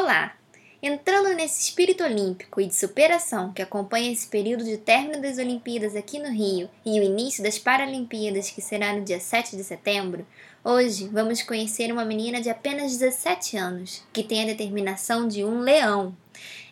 Olá! 0.00 0.32
Entrando 0.80 1.34
nesse 1.34 1.60
espírito 1.60 2.04
olímpico 2.04 2.60
e 2.60 2.66
de 2.66 2.74
superação 2.76 3.52
que 3.52 3.60
acompanha 3.60 4.12
esse 4.12 4.28
período 4.28 4.62
de 4.62 4.76
término 4.76 5.20
das 5.20 5.38
Olimpíadas 5.38 5.96
aqui 5.96 6.20
no 6.20 6.30
Rio 6.30 6.70
e 6.86 7.00
o 7.00 7.02
início 7.02 7.42
das 7.42 7.58
Paralimpíadas, 7.58 8.48
que 8.48 8.62
será 8.62 8.92
no 8.92 9.02
dia 9.02 9.18
7 9.18 9.56
de 9.56 9.64
setembro, 9.64 10.24
hoje 10.62 11.08
vamos 11.08 11.42
conhecer 11.42 11.90
uma 11.90 12.04
menina 12.04 12.40
de 12.40 12.48
apenas 12.48 12.96
17 12.96 13.56
anos 13.56 14.04
que 14.12 14.22
tem 14.22 14.44
a 14.44 14.46
determinação 14.46 15.26
de 15.26 15.44
um 15.44 15.58
leão. 15.58 16.16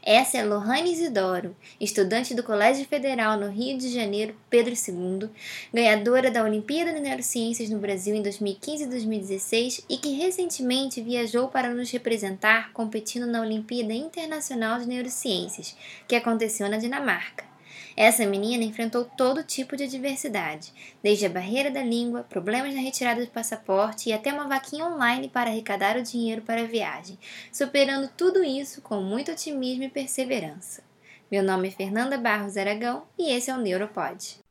Essa 0.08 0.38
é 0.38 0.44
Lohane 0.44 0.92
Isidoro, 0.92 1.56
estudante 1.80 2.32
do 2.32 2.44
Colégio 2.44 2.86
Federal 2.86 3.36
no 3.36 3.48
Rio 3.48 3.76
de 3.76 3.92
Janeiro, 3.92 4.36
Pedro 4.48 4.72
II, 4.72 5.28
ganhadora 5.74 6.30
da 6.30 6.44
Olimpíada 6.44 6.92
de 6.92 7.00
Neurociências 7.00 7.68
no 7.70 7.80
Brasil 7.80 8.14
em 8.14 8.22
2015 8.22 8.84
e 8.84 8.86
2016 8.86 9.84
e 9.90 9.96
que 9.96 10.14
recentemente 10.14 11.02
viajou 11.02 11.48
para 11.48 11.74
nos 11.74 11.90
representar 11.90 12.72
competindo 12.72 13.26
na 13.26 13.40
Olimpíada 13.40 13.92
Internacional 13.92 14.78
de 14.78 14.86
Neurociências, 14.86 15.76
que 16.06 16.14
aconteceu 16.14 16.68
na 16.68 16.76
Dinamarca. 16.76 17.55
Essa 17.96 18.26
menina 18.26 18.62
enfrentou 18.62 19.06
todo 19.06 19.42
tipo 19.42 19.74
de 19.74 19.84
adversidade, 19.84 20.70
desde 21.02 21.24
a 21.24 21.30
barreira 21.30 21.70
da 21.70 21.82
língua, 21.82 22.24
problemas 22.24 22.74
na 22.74 22.80
retirada 22.82 23.24
do 23.24 23.30
passaporte 23.30 24.10
e 24.10 24.12
até 24.12 24.30
uma 24.32 24.46
vaquinha 24.46 24.84
online 24.84 25.30
para 25.30 25.48
arrecadar 25.48 25.96
o 25.96 26.02
dinheiro 26.02 26.42
para 26.42 26.60
a 26.60 26.66
viagem, 26.66 27.18
superando 27.50 28.10
tudo 28.14 28.44
isso 28.44 28.82
com 28.82 29.00
muito 29.00 29.32
otimismo 29.32 29.84
e 29.84 29.88
perseverança. 29.88 30.84
Meu 31.30 31.42
nome 31.42 31.68
é 31.68 31.70
Fernanda 31.70 32.18
Barros 32.18 32.58
Aragão 32.58 33.04
e 33.18 33.32
esse 33.32 33.50
é 33.50 33.54
o 33.54 33.58
Neuropod. 33.58 34.45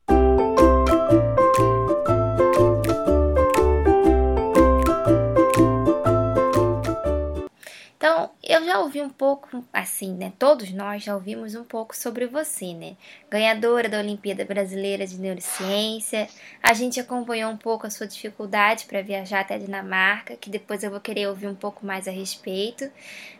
Eu 8.56 8.66
já 8.66 8.80
ouvi 8.80 9.02
um 9.02 9.10
pouco, 9.10 9.66
assim, 9.74 10.14
né? 10.14 10.32
Todos 10.40 10.72
nós 10.72 11.04
já 11.04 11.14
ouvimos 11.14 11.56
um 11.56 11.64
pouco 11.64 11.96
sobre 11.96 12.26
você, 12.26 12.74
né? 12.74 12.96
Ganhadora 13.30 13.90
da 13.90 14.00
Olimpíada 14.00 14.46
Brasileira 14.46 15.06
de 15.06 15.18
Neurociência. 15.18 16.30
A 16.64 16.74
gente 16.74 17.00
acompanhou 17.00 17.52
um 17.52 17.58
pouco 17.58 17.86
a 17.86 17.90
sua 17.90 18.08
dificuldade 18.08 18.86
para 18.86 19.02
viajar 19.02 19.42
até 19.42 19.56
a 19.56 19.60
Dinamarca, 19.60 20.38
que 20.38 20.50
depois 20.50 20.84
eu 20.84 20.92
vou 20.92 21.02
querer 21.02 21.28
ouvir 21.28 21.48
um 21.48 21.56
pouco 21.56 21.86
mais 21.86 22.08
a 22.08 22.12
respeito. 22.12 22.90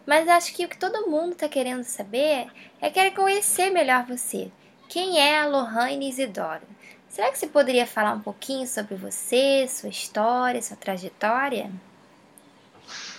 Mas 0.06 0.28
acho 0.28 0.54
que 0.54 0.66
o 0.66 0.70
que 0.70 0.78
todo 0.78 1.10
mundo 1.10 1.32
está 1.32 1.48
querendo 1.48 1.84
saber 1.84 2.48
é 2.82 2.90
querer 2.90 3.12
conhecer 3.12 3.70
melhor 3.70 4.06
você. 4.06 4.52
Quem 4.90 5.18
é 5.18 5.40
a 5.40 5.48
Lohane 5.48 6.10
Isidoro? 6.10 6.68
Será 7.08 7.32
que 7.32 7.38
você 7.38 7.48
poderia 7.48 7.88
falar 7.88 8.14
um 8.14 8.20
pouquinho 8.20 8.68
sobre 8.68 8.96
você, 8.96 9.66
sua 9.70 9.88
história, 9.88 10.62
sua 10.62 10.76
trajetória? 10.76 11.72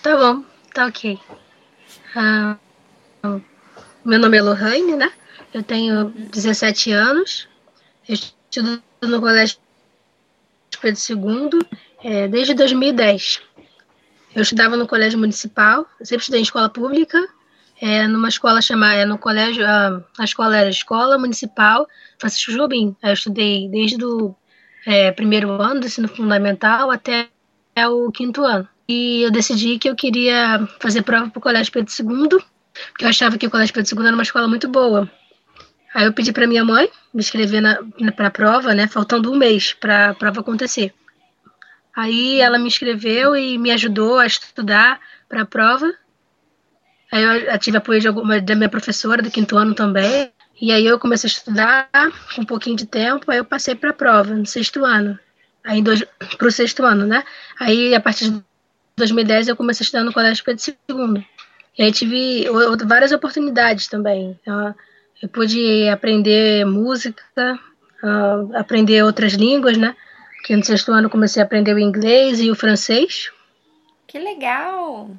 Tá 0.03 0.15
bom. 0.15 0.45
Tá 0.75 0.87
ok. 0.87 1.19
Ah, 2.15 2.57
meu 4.05 4.19
nome 4.19 4.37
é 4.37 4.43
Lohane, 4.43 4.97
né? 4.97 5.11
Eu 5.53 5.63
tenho 5.63 6.11
17 6.11 6.93
anos. 6.93 7.49
Eu 8.09 8.15
estudo 8.15 8.83
no 9.03 9.21
Colégio 9.21 9.59
Pedro 10.81 11.01
II 11.11 11.61
é, 12.05 12.29
desde 12.29 12.55
2010. 12.55 13.43
Eu 14.35 14.43
estudava 14.43 14.77
no 14.77 14.87
colégio 14.87 15.19
municipal, 15.19 15.87
sempre 16.03 16.23
estudei 16.23 16.41
em 16.41 16.43
escola 16.43 16.69
pública, 16.69 17.19
é, 17.81 18.07
numa 18.07 18.29
escola 18.29 18.61
chamada, 18.61 18.97
é, 18.97 19.05
no 19.05 19.19
colégio, 19.19 19.67
a, 19.67 20.03
a 20.19 20.25
escola 20.25 20.57
era 20.57 20.69
Escola 20.69 21.19
Municipal 21.19 21.89
Francisco 22.19 22.53
Jobim. 22.53 22.95
Eu 23.03 23.13
estudei 23.15 23.69
desde 23.69 24.05
o 24.05 24.35
é, 24.87 25.11
primeiro 25.11 25.51
ano 25.51 25.81
do 25.81 25.87
ensino 25.87 26.09
fundamental 26.09 26.91
até 26.91 27.29
o 27.89 28.11
quinto 28.13 28.45
ano 28.45 28.69
e 28.89 29.23
eu 29.23 29.31
decidi 29.31 29.79
que 29.79 29.89
eu 29.89 29.97
queria 29.97 30.67
fazer 30.81 31.03
prova 31.03 31.29
para 31.29 31.39
o 31.39 31.43
Colégio 31.43 31.73
Pedro 31.73 31.93
II, 31.93 32.29
porque 32.91 33.05
eu 33.05 33.09
achava 33.09 33.37
que 33.37 33.47
o 33.47 33.51
Colégio 33.51 33.75
Pedro 33.75 33.95
II 33.95 34.07
era 34.07 34.17
uma 34.17 34.23
escola 34.23 34.47
muito 34.47 34.69
boa. 34.69 35.11
Aí 35.95 36.05
eu 36.05 36.13
pedi 36.13 36.33
para 36.33 36.47
minha 36.47 36.65
mãe 36.65 36.91
me 37.13 37.21
inscrever 37.21 37.63
para 38.15 38.29
a 38.29 38.31
prova, 38.31 38.75
né, 38.75 38.87
faltando 38.87 39.33
um 39.33 39.37
mês 39.37 39.73
para 39.73 40.11
a 40.11 40.15
prova 40.15 40.41
acontecer. 40.41 40.93
Aí 41.97 42.41
ela 42.41 42.59
me 42.59 42.67
inscreveu 42.67 43.35
e 43.35 43.57
me 43.57 43.71
ajudou 43.71 44.19
a 44.19 44.27
estudar 44.27 45.01
para 45.29 45.43
a 45.43 45.47
prova. 45.47 45.91
Aí 47.11 47.23
eu 47.23 47.59
tive 47.59 47.79
apoio 47.79 48.01
de 48.01 48.09
alguma, 48.09 48.41
da 48.41 48.55
minha 48.55 48.69
professora 48.69 49.23
do 49.23 49.31
quinto 49.31 49.57
ano 49.57 49.75
também. 49.75 50.31
E 50.61 50.71
aí 50.71 50.87
eu 50.87 50.99
comecei 50.99 51.29
a 51.29 51.33
estudar 51.33 51.89
com 52.35 52.43
um 52.43 52.45
pouquinho 52.45 52.77
de 52.77 52.87
tempo, 52.87 53.31
aí 53.31 53.39
eu 53.39 53.45
passei 53.45 53.75
para 53.75 53.91
a 53.91 53.95
prova 53.95 54.35
no 54.35 54.47
sexto 54.47 54.85
ano. 54.85 55.19
Aí 55.65 55.83
para 55.83 56.47
o 56.47 56.53
sexto 56.53 56.85
ano, 56.85 57.07
né? 57.07 57.25
Aí 57.59 57.95
a 57.95 58.01
partir 58.01 58.31
2010 58.99 59.49
eu 59.49 59.57
comecei 59.57 59.85
a 59.85 59.87
estudar 59.87 60.05
no 60.05 60.13
Colégio 60.13 60.43
Pedro 60.43 60.65
II. 60.89 61.27
E 61.79 61.83
aí 61.83 61.93
tive 61.93 62.47
várias 62.87 63.13
oportunidades 63.13 63.89
também. 63.89 64.39
Eu 65.23 65.29
pude 65.29 65.87
aprender 65.91 66.65
música, 66.65 67.23
aprender 68.55 69.05
outras 69.05 69.35
línguas, 69.35 69.77
né? 69.77 69.95
Porque 70.37 70.57
no 70.57 70.65
sexto 70.65 70.93
ano 70.93 71.07
eu 71.07 71.11
comecei 71.11 71.43
a 71.43 71.45
aprender 71.45 71.75
o 71.75 71.79
inglês 71.79 72.41
e 72.41 72.51
o 72.51 72.55
francês. 72.55 73.31
Que 74.07 74.19
legal! 74.19 75.11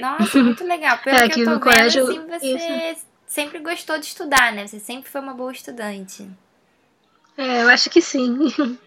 Nossa, 0.00 0.42
muito 0.42 0.64
legal. 0.64 0.98
Pelo 0.98 1.16
é, 1.20 1.28
que 1.28 1.40
eu 1.40 1.44
tô 1.44 1.50
vendo, 1.50 1.60
colégio, 1.60 2.04
assim, 2.04 2.26
você 2.26 2.92
isso. 2.92 3.06
sempre 3.26 3.58
gostou 3.58 3.98
de 3.98 4.06
estudar, 4.06 4.52
né? 4.52 4.66
Você 4.66 4.78
sempre 4.78 5.10
foi 5.10 5.20
uma 5.20 5.34
boa 5.34 5.52
estudante. 5.52 6.26
É, 7.36 7.62
eu 7.62 7.68
acho 7.68 7.90
que 7.90 8.00
sim. 8.00 8.38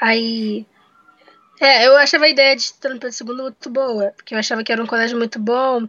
Aí 0.00 0.66
é, 1.62 1.86
eu 1.86 1.96
achava 1.96 2.24
a 2.24 2.28
ideia 2.28 2.56
de 2.56 2.62
estar 2.62 2.88
no 2.88 2.98
Pedro 2.98 3.16
II 3.20 3.42
muito 3.42 3.70
boa, 3.70 4.12
porque 4.16 4.34
eu 4.34 4.38
achava 4.38 4.64
que 4.64 4.72
era 4.72 4.82
um 4.82 4.86
colégio 4.86 5.16
muito 5.16 5.38
bom. 5.38 5.88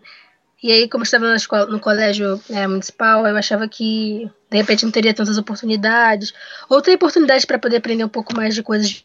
E 0.61 0.71
aí, 0.71 0.87
como 0.87 1.01
eu 1.01 1.05
estava 1.05 1.25
na 1.25 1.35
escola, 1.35 1.65
no 1.65 1.79
colégio 1.79 2.39
é, 2.49 2.65
municipal, 2.67 3.27
eu 3.27 3.35
achava 3.35 3.67
que 3.67 4.29
de 4.49 4.57
repente 4.57 4.85
não 4.85 4.91
teria 4.91 5.13
tantas 5.13 5.37
oportunidades. 5.37 6.33
Ou 6.69 6.81
teria 6.81 6.95
oportunidades 6.95 7.43
para 7.43 7.59
poder 7.59 7.77
aprender 7.77 8.05
um 8.05 8.09
pouco 8.09 8.35
mais 8.35 8.55
de 8.55 8.63
coisas 8.63 9.03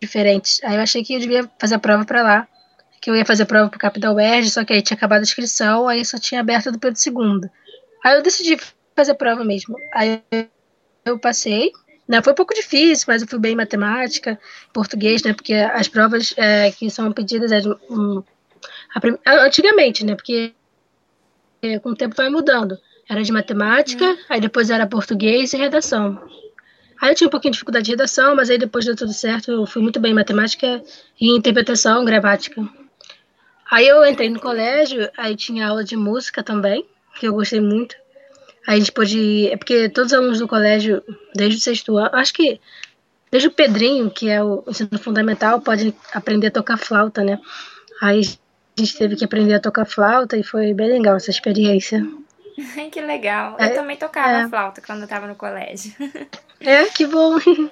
diferentes. 0.00 0.60
Aí 0.64 0.76
eu 0.76 0.80
achei 0.80 1.04
que 1.04 1.14
eu 1.14 1.20
devia 1.20 1.50
fazer 1.58 1.74
a 1.74 1.78
prova 1.78 2.04
para 2.04 2.22
lá. 2.22 2.48
Que 3.02 3.10
eu 3.10 3.16
ia 3.16 3.26
fazer 3.26 3.42
a 3.42 3.46
prova 3.46 3.68
para 3.68 3.76
o 3.76 3.80
Capital 3.80 4.14
UERJ, 4.14 4.50
só 4.50 4.64
que 4.64 4.72
aí 4.72 4.80
tinha 4.80 4.96
acabado 4.96 5.20
a 5.20 5.22
inscrição, 5.22 5.86
aí 5.86 6.04
só 6.04 6.18
tinha 6.18 6.40
aberto 6.40 6.72
do 6.72 6.78
Pedro 6.78 6.98
II. 7.04 7.50
Aí 8.04 8.16
eu 8.16 8.22
decidi 8.22 8.56
fazer 8.94 9.12
a 9.12 9.14
prova 9.14 9.44
mesmo. 9.44 9.76
Aí 9.92 10.22
eu 11.04 11.18
passei, 11.18 11.72
né? 12.08 12.22
Foi 12.22 12.32
um 12.32 12.36
pouco 12.36 12.54
difícil, 12.54 13.06
mas 13.08 13.22
eu 13.22 13.28
fui 13.28 13.38
bem 13.38 13.52
em 13.52 13.56
matemática, 13.56 14.38
português, 14.72 15.22
né? 15.22 15.32
Porque 15.32 15.54
as 15.54 15.88
provas 15.88 16.34
é, 16.36 16.70
que 16.70 16.88
são 16.90 17.12
pedidas 17.12 17.52
é 17.52 17.60
de, 17.60 17.68
um, 17.90 18.22
a, 19.24 19.44
antigamente, 19.44 20.04
né? 20.04 20.14
Porque 20.14 20.52
é, 21.62 21.78
com 21.78 21.90
o 21.90 21.96
tempo 21.96 22.14
vai 22.16 22.28
mudando. 22.28 22.78
Era 23.08 23.22
de 23.22 23.32
matemática, 23.32 24.04
uhum. 24.04 24.18
aí 24.28 24.40
depois 24.40 24.68
era 24.70 24.86
português 24.86 25.52
e 25.52 25.56
redação. 25.56 26.20
Aí 27.00 27.10
eu 27.10 27.14
tinha 27.14 27.28
um 27.28 27.30
pouquinho 27.30 27.52
de 27.52 27.56
dificuldade 27.56 27.84
de 27.84 27.90
redação, 27.92 28.34
mas 28.34 28.50
aí 28.50 28.58
depois 28.58 28.84
deu 28.84 28.96
tudo 28.96 29.12
certo, 29.12 29.50
eu 29.50 29.66
fui 29.66 29.82
muito 29.82 30.00
bem 30.00 30.12
em 30.12 30.14
matemática 30.14 30.82
e 31.20 31.36
interpretação, 31.36 32.04
gramática. 32.04 32.66
Aí 33.70 33.86
eu 33.86 34.04
entrei 34.04 34.30
no 34.30 34.40
colégio, 34.40 35.10
aí 35.16 35.36
tinha 35.36 35.68
aula 35.68 35.84
de 35.84 35.96
música 35.96 36.42
também, 36.42 36.86
que 37.18 37.26
eu 37.26 37.34
gostei 37.34 37.60
muito. 37.60 37.96
Aí 38.66 38.76
a 38.76 38.78
gente 38.78 38.92
pôde. 38.92 39.48
É 39.48 39.56
porque 39.56 39.88
todos 39.88 40.12
os 40.12 40.18
alunos 40.18 40.38
do 40.38 40.48
colégio, 40.48 41.02
desde 41.34 41.58
o 41.58 41.60
sexto 41.60 41.96
ano, 41.96 42.10
acho 42.14 42.32
que 42.32 42.60
desde 43.30 43.48
o 43.48 43.52
Pedrinho, 43.52 44.10
que 44.10 44.28
é 44.28 44.42
o 44.42 44.64
ensino 44.66 44.98
fundamental, 44.98 45.60
pode 45.60 45.94
aprender 46.12 46.48
a 46.48 46.50
tocar 46.50 46.76
flauta, 46.76 47.22
né? 47.22 47.38
Aí 48.02 48.20
a 48.20 48.80
gente 48.80 48.96
teve 48.98 49.16
que 49.16 49.24
aprender 49.24 49.54
a 49.54 49.60
tocar 49.60 49.84
flauta 49.84 50.36
e 50.36 50.42
foi 50.42 50.74
bem 50.74 50.88
legal 50.88 51.16
essa 51.16 51.30
experiência. 51.30 52.06
que 52.90 53.00
legal. 53.00 53.56
Eu 53.58 53.66
é, 53.66 53.68
também 53.70 53.96
tocava 53.96 54.42
é. 54.42 54.48
flauta 54.48 54.80
quando 54.80 55.02
eu 55.02 55.08
tava 55.08 55.26
no 55.26 55.34
colégio. 55.34 55.92
é, 56.60 56.84
que 56.86 57.06
bom. 57.06 57.38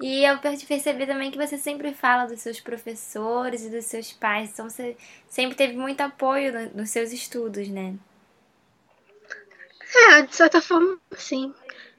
E 0.00 0.24
eu 0.24 0.38
percebi 0.38 1.06
também 1.06 1.28
que 1.28 1.36
você 1.36 1.58
sempre 1.58 1.92
fala 1.92 2.26
dos 2.26 2.40
seus 2.40 2.60
professores 2.60 3.64
e 3.64 3.68
dos 3.68 3.84
seus 3.84 4.12
pais, 4.12 4.50
então 4.52 4.70
você 4.70 4.96
sempre 5.28 5.56
teve 5.56 5.76
muito 5.76 6.00
apoio 6.00 6.70
nos 6.72 6.90
seus 6.90 7.10
estudos, 7.12 7.68
né? 7.68 7.94
É, 9.94 10.22
de 10.22 10.34
certa 10.34 10.60
forma, 10.60 10.98
sim. 11.16 11.54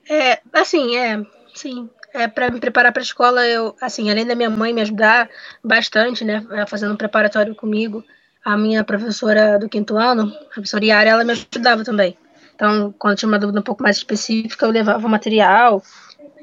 É, 0.10 0.40
assim, 0.54 0.98
é, 0.98 1.24
sim. 1.54 1.90
É, 2.14 2.28
para 2.28 2.50
me 2.50 2.60
preparar 2.60 2.92
para 2.92 3.02
a 3.02 3.04
escola, 3.04 3.46
eu, 3.48 3.76
assim, 3.80 4.10
além 4.10 4.26
da 4.26 4.36
minha 4.36 4.50
mãe 4.50 4.74
me 4.74 4.82
ajudar 4.82 5.30
bastante, 5.64 6.26
né, 6.26 6.44
fazendo 6.68 6.94
um 6.94 6.98
preparatório 6.98 7.54
comigo, 7.56 8.04
a 8.44 8.58
minha 8.58 8.84
professora 8.84 9.60
do 9.60 9.70
quinto 9.70 9.96
ano, 9.96 10.34
a 10.50 10.54
professora 10.54 10.86
Yara, 10.86 11.10
ela 11.10 11.24
me 11.24 11.34
ajudava 11.34 11.84
também. 11.84 12.18
Então, 12.56 12.94
quando 12.98 13.18
tinha 13.18 13.30
uma 13.30 13.38
dúvida 13.40 13.60
um 13.60 13.64
pouco 13.64 13.84
mais 13.84 13.98
específica, 13.98 14.66
eu 14.66 14.72
levava 14.72 15.08
material, 15.08 15.84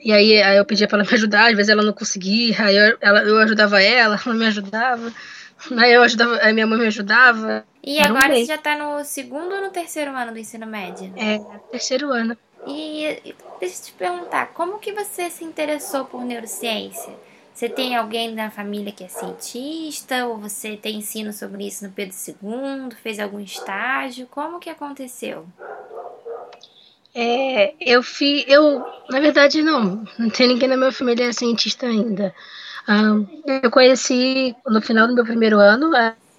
e 0.02 0.12
aí, 0.12 0.43
aí 0.43 0.56
eu 0.56 0.64
pedia 0.64 0.87
para 0.87 0.98
ela 0.98 1.08
me 1.08 1.14
ajudar, 1.14 1.50
às 1.50 1.56
vezes 1.56 1.69
ela 1.69 1.82
não 1.82 1.93
conseguia, 1.93 2.56
aí 2.58 2.76
eu, 2.76 2.96
ela, 3.00 3.22
eu 3.22 3.38
ajudava 3.38 3.82
ela, 3.82 4.20
ela 4.25 4.34
me 4.34 4.46
ajudava. 4.46 5.12
Aí 5.76 5.93
eu 5.93 6.02
ajudava, 6.02 6.37
a 6.37 6.52
minha 6.52 6.66
mãe 6.66 6.78
me 6.78 6.87
ajudava. 6.87 7.64
E 7.82 7.98
agora 7.98 8.34
você 8.34 8.44
já 8.44 8.58
tá 8.58 8.76
no 8.76 9.04
segundo 9.04 9.54
ou 9.54 9.62
no 9.62 9.70
terceiro 9.70 10.10
ano 10.10 10.32
do 10.32 10.38
ensino 10.38 10.66
médio? 10.66 11.12
É, 11.16 11.40
terceiro 11.70 12.10
ano. 12.10 12.37
E 12.66 13.34
deixa 13.60 13.81
eu 13.81 13.84
te 13.84 13.93
perguntar, 13.93 14.52
como 14.52 14.78
que 14.78 14.93
você 14.93 15.31
se 15.31 15.44
interessou 15.44 16.04
por 16.04 16.25
neurociência? 16.25 17.14
Você 17.54 17.70
tem 17.70 17.96
alguém 17.96 18.34
na 18.34 18.50
família 18.50 18.93
que 18.93 19.02
é 19.02 19.08
cientista? 19.08 20.26
Ou 20.26 20.37
você 20.37 20.76
tem 20.76 20.96
ensino 20.98 21.32
sobre 21.32 21.66
isso 21.66 21.87
no 21.87 21.90
Pedro 21.90 22.14
II? 22.14 22.94
Fez 23.02 23.19
algum 23.19 23.40
estágio? 23.40 24.26
Como 24.26 24.60
que 24.60 24.69
aconteceu? 24.69 25.46
É, 27.19 27.73
eu 27.81 28.03
fiz. 28.03 28.45
Eu, 28.47 28.85
na 29.09 29.21
verdade, 29.21 29.63
não. 29.63 30.05
Não 30.19 30.29
tem 30.29 30.49
ninguém 30.49 30.69
na 30.69 30.77
minha 30.77 30.93
família 30.93 31.33
cientista 31.33 31.87
ainda. 31.87 32.35
Um, 32.87 33.27
eu 33.63 33.71
conheci 33.71 34.55
no 34.67 34.83
final 34.83 35.09
do 35.09 35.15
meu 35.15 35.25
primeiro 35.25 35.59
ano 35.59 35.91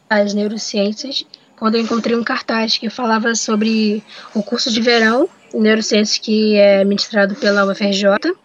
as 0.08 0.34
neurociências, 0.36 1.26
quando 1.58 1.76
eu 1.76 1.82
encontrei 1.82 2.16
um 2.16 2.24
cartaz 2.24 2.78
que 2.78 2.92
falava 2.92 3.34
sobre 3.34 4.04
o 4.36 4.44
curso 4.44 4.72
de 4.72 4.80
verão 4.80 5.28
em 5.52 5.60
neurociências 5.60 6.20
que 6.20 6.56
é 6.56 6.86
ministrado 6.86 7.36
pela 7.36 7.66
UFRJ 7.66 8.36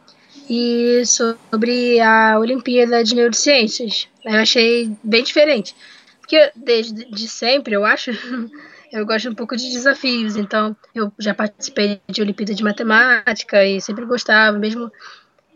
e 0.48 1.02
sobre 1.04 2.00
a 2.00 2.38
Olimpíada 2.38 3.04
de 3.04 3.14
Neurociências. 3.14 4.08
Eu 4.24 4.36
achei 4.36 4.90
bem 5.04 5.22
diferente. 5.22 5.76
Porque 6.18 6.50
desde 6.56 7.04
de 7.04 7.28
sempre, 7.28 7.74
eu 7.74 7.84
acho, 7.84 8.10
eu 8.92 9.06
gosto 9.06 9.30
um 9.30 9.34
pouco 9.34 9.56
de 9.56 9.70
desafios. 9.70 10.36
Então, 10.36 10.76
eu 10.94 11.10
já 11.18 11.32
participei 11.32 12.00
de 12.08 12.20
Olimpíada 12.20 12.54
de 12.54 12.62
Matemática 12.62 13.64
e 13.64 13.80
sempre 13.80 14.04
gostava, 14.04 14.58
mesmo 14.58 14.92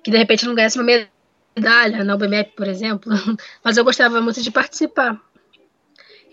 que 0.03 0.11
de 0.11 0.17
repente 0.17 0.47
não 0.47 0.55
ganhasse 0.55 0.79
uma 0.79 0.87
medalha 1.57 2.03
na 2.03 2.15
UBMEP, 2.15 2.57
por 2.57 2.67
exemplo. 2.67 3.13
Mas 3.63 3.77
eu 3.77 3.85
gostava 3.85 4.21
muito 4.23 4.41
de 4.41 4.51
participar. 4.51 5.21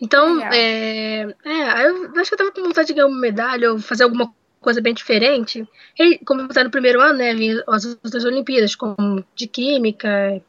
Então, 0.01 0.41
é, 0.45 1.21
é, 1.45 1.87
eu 1.87 2.11
acho 2.17 2.29
que 2.29 2.33
eu 2.33 2.37
tava 2.37 2.51
com 2.51 2.63
vontade 2.63 2.87
de 2.87 2.93
ganhar 2.93 3.07
uma 3.07 3.19
medalha 3.19 3.71
ou 3.71 3.79
fazer 3.79 4.03
alguma 4.03 4.33
coisa 4.61 4.81
bem 4.81 4.93
diferente. 4.93 5.67
E, 5.99 6.19
como 6.19 6.47
tá 6.47 6.63
no 6.63 6.71
primeiro 6.71 7.01
ano, 7.01 7.17
né, 7.19 7.33
vim 7.33 7.59
as 7.67 7.85
outras 7.85 8.23
Olimpíadas, 8.23 8.75
como 8.75 9.23
de 9.35 9.47
Química 9.47 10.41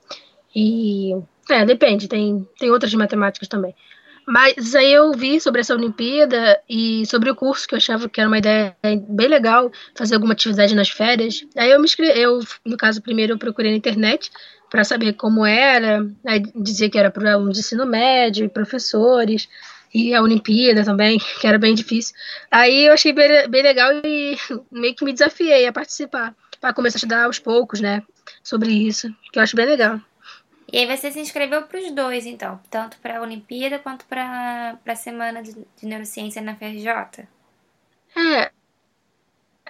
e... 0.55 1.13
É, 1.51 1.65
depende, 1.65 2.09
tem, 2.09 2.49
tem 2.59 2.71
outras 2.71 2.91
de 2.91 2.97
matemáticas 2.97 3.49
também. 3.49 3.75
Mas 4.27 4.75
aí 4.75 4.93
eu 4.93 5.13
vi 5.13 5.41
sobre 5.41 5.61
essa 5.61 5.75
Olimpíada 5.75 6.61
e 6.69 7.05
sobre 7.07 7.31
o 7.31 7.35
curso, 7.35 7.69
que 7.69 7.75
eu 7.75 7.77
achava 7.77 8.09
que 8.09 8.21
era 8.21 8.29
uma 8.29 8.39
ideia 8.39 8.77
bem 8.83 9.29
legal, 9.29 9.71
fazer 9.95 10.15
alguma 10.15 10.33
atividade 10.33 10.75
nas 10.75 10.89
férias. 10.89 11.47
Aí 11.57 11.71
eu 11.71 11.79
me 11.79 11.85
inscrevi, 11.85 12.19
eu, 12.19 12.41
no 12.65 12.77
caso, 12.77 13.03
primeiro 13.03 13.35
eu 13.35 13.39
procurei 13.39 13.71
na 13.71 13.77
internet 13.77 14.31
para 14.71 14.83
saber 14.83 15.13
como 15.13 15.45
era, 15.45 16.05
aí 16.27 16.43
dizia 16.57 16.91
que 16.91 16.99
era 16.99 17.11
para 17.11 17.35
alunos 17.35 17.55
de 17.55 17.61
ensino 17.61 17.87
médio, 17.87 18.49
professores, 18.49 19.49
e 19.95 20.13
a 20.13 20.21
Olimpíada 20.21 20.85
também, 20.85 21.19
que 21.41 21.47
era 21.47 21.59
bem 21.59 21.75
difícil. 21.75 22.15
Aí 22.51 22.87
eu 22.87 22.93
achei 22.93 23.13
bem, 23.13 23.49
bem 23.49 23.63
legal 23.63 23.93
e 24.05 24.37
meio 24.73 24.95
que 24.95 25.05
me 25.05 25.13
desafiei 25.13 25.67
a 25.67 25.73
participar, 25.73 26.35
para 26.61 26.73
começar 26.73 26.97
a 26.97 26.99
estudar 26.99 27.25
aos 27.25 27.39
poucos, 27.39 27.81
né, 27.81 28.03
sobre 28.43 28.73
isso, 28.73 29.09
que 29.33 29.39
eu 29.39 29.43
acho 29.43 29.55
bem 29.55 29.67
legal. 29.67 30.01
E 30.73 30.79
aí 30.79 30.87
você 30.87 31.11
se 31.11 31.21
inscreveu 31.21 31.63
para 31.63 31.79
os 31.79 31.91
dois, 31.93 32.27
então, 32.27 32.61
tanto 32.71 32.97
para 32.99 33.19
a 33.19 33.23
Olimpíada 33.23 33.79
quanto 33.79 34.05
para 34.07 34.79
a 34.85 34.97
Semana 34.97 35.43
de, 35.43 35.53
de 35.53 35.87
Neurociência 35.87 36.43
na 36.43 36.57
FRJ? 36.57 37.29
É, 38.17 38.51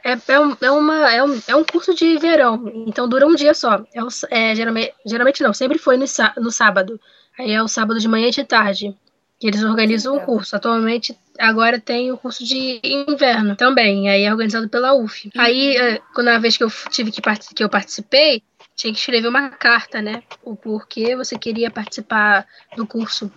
é, 0.05 0.19
é, 0.29 0.41
um, 0.41 0.57
é, 0.61 0.71
uma, 0.71 1.13
é, 1.13 1.25
um, 1.25 1.41
é 1.49 1.57
um 1.57 1.65
curso 1.65 1.95
de 1.95 2.19
verão, 2.19 2.71
então 2.87 3.09
dura 3.09 3.27
um 3.27 3.35
dia 3.35 3.55
só. 3.55 3.85
É, 4.31 4.51
é 4.51 4.55
geralmente, 4.55 4.95
geralmente 5.07 5.43
não, 5.43 5.55
sempre 5.55 5.79
foi 5.79 5.97
no, 5.97 6.05
no 6.37 6.51
sábado. 6.51 7.01
Aí 7.39 7.51
é 7.51 7.63
o 7.63 7.69
sábado 7.69 7.99
de 7.99 8.07
manhã 8.07 8.29
e 8.29 8.31
de 8.31 8.45
tarde. 8.45 8.95
Eles 9.43 9.63
organizam 9.63 10.17
o 10.17 10.21
curso. 10.21 10.55
Atualmente, 10.55 11.19
agora 11.39 11.81
tem 11.81 12.13
o 12.13 12.17
curso 12.17 12.45
de 12.45 12.81
inverno 12.85 13.57
também. 13.57 14.09
Aí 14.09 14.23
é 14.23 14.31
organizado 14.31 14.69
pela 14.69 14.95
UF. 14.95 15.27
Uhum. 15.27 15.41
Aí, 15.41 15.77
é, 15.77 16.01
quando 16.15 16.29
a 16.29 16.39
vez 16.39 16.57
que 16.57 16.65
eu 16.65 16.71
tive 16.91 17.11
que, 17.11 17.21
que 17.55 17.65
eu 17.65 17.69
participei, 17.69 18.43
tinha 18.75 18.93
que 18.93 18.99
escrever 18.99 19.29
uma 19.29 19.51
carta, 19.51 20.03
né? 20.03 20.23
O 20.43 20.57
porquê 20.57 21.17
você 21.17 21.39
queria 21.39 21.71
participar 21.71 22.47
do 22.77 22.87
curso. 22.87 23.31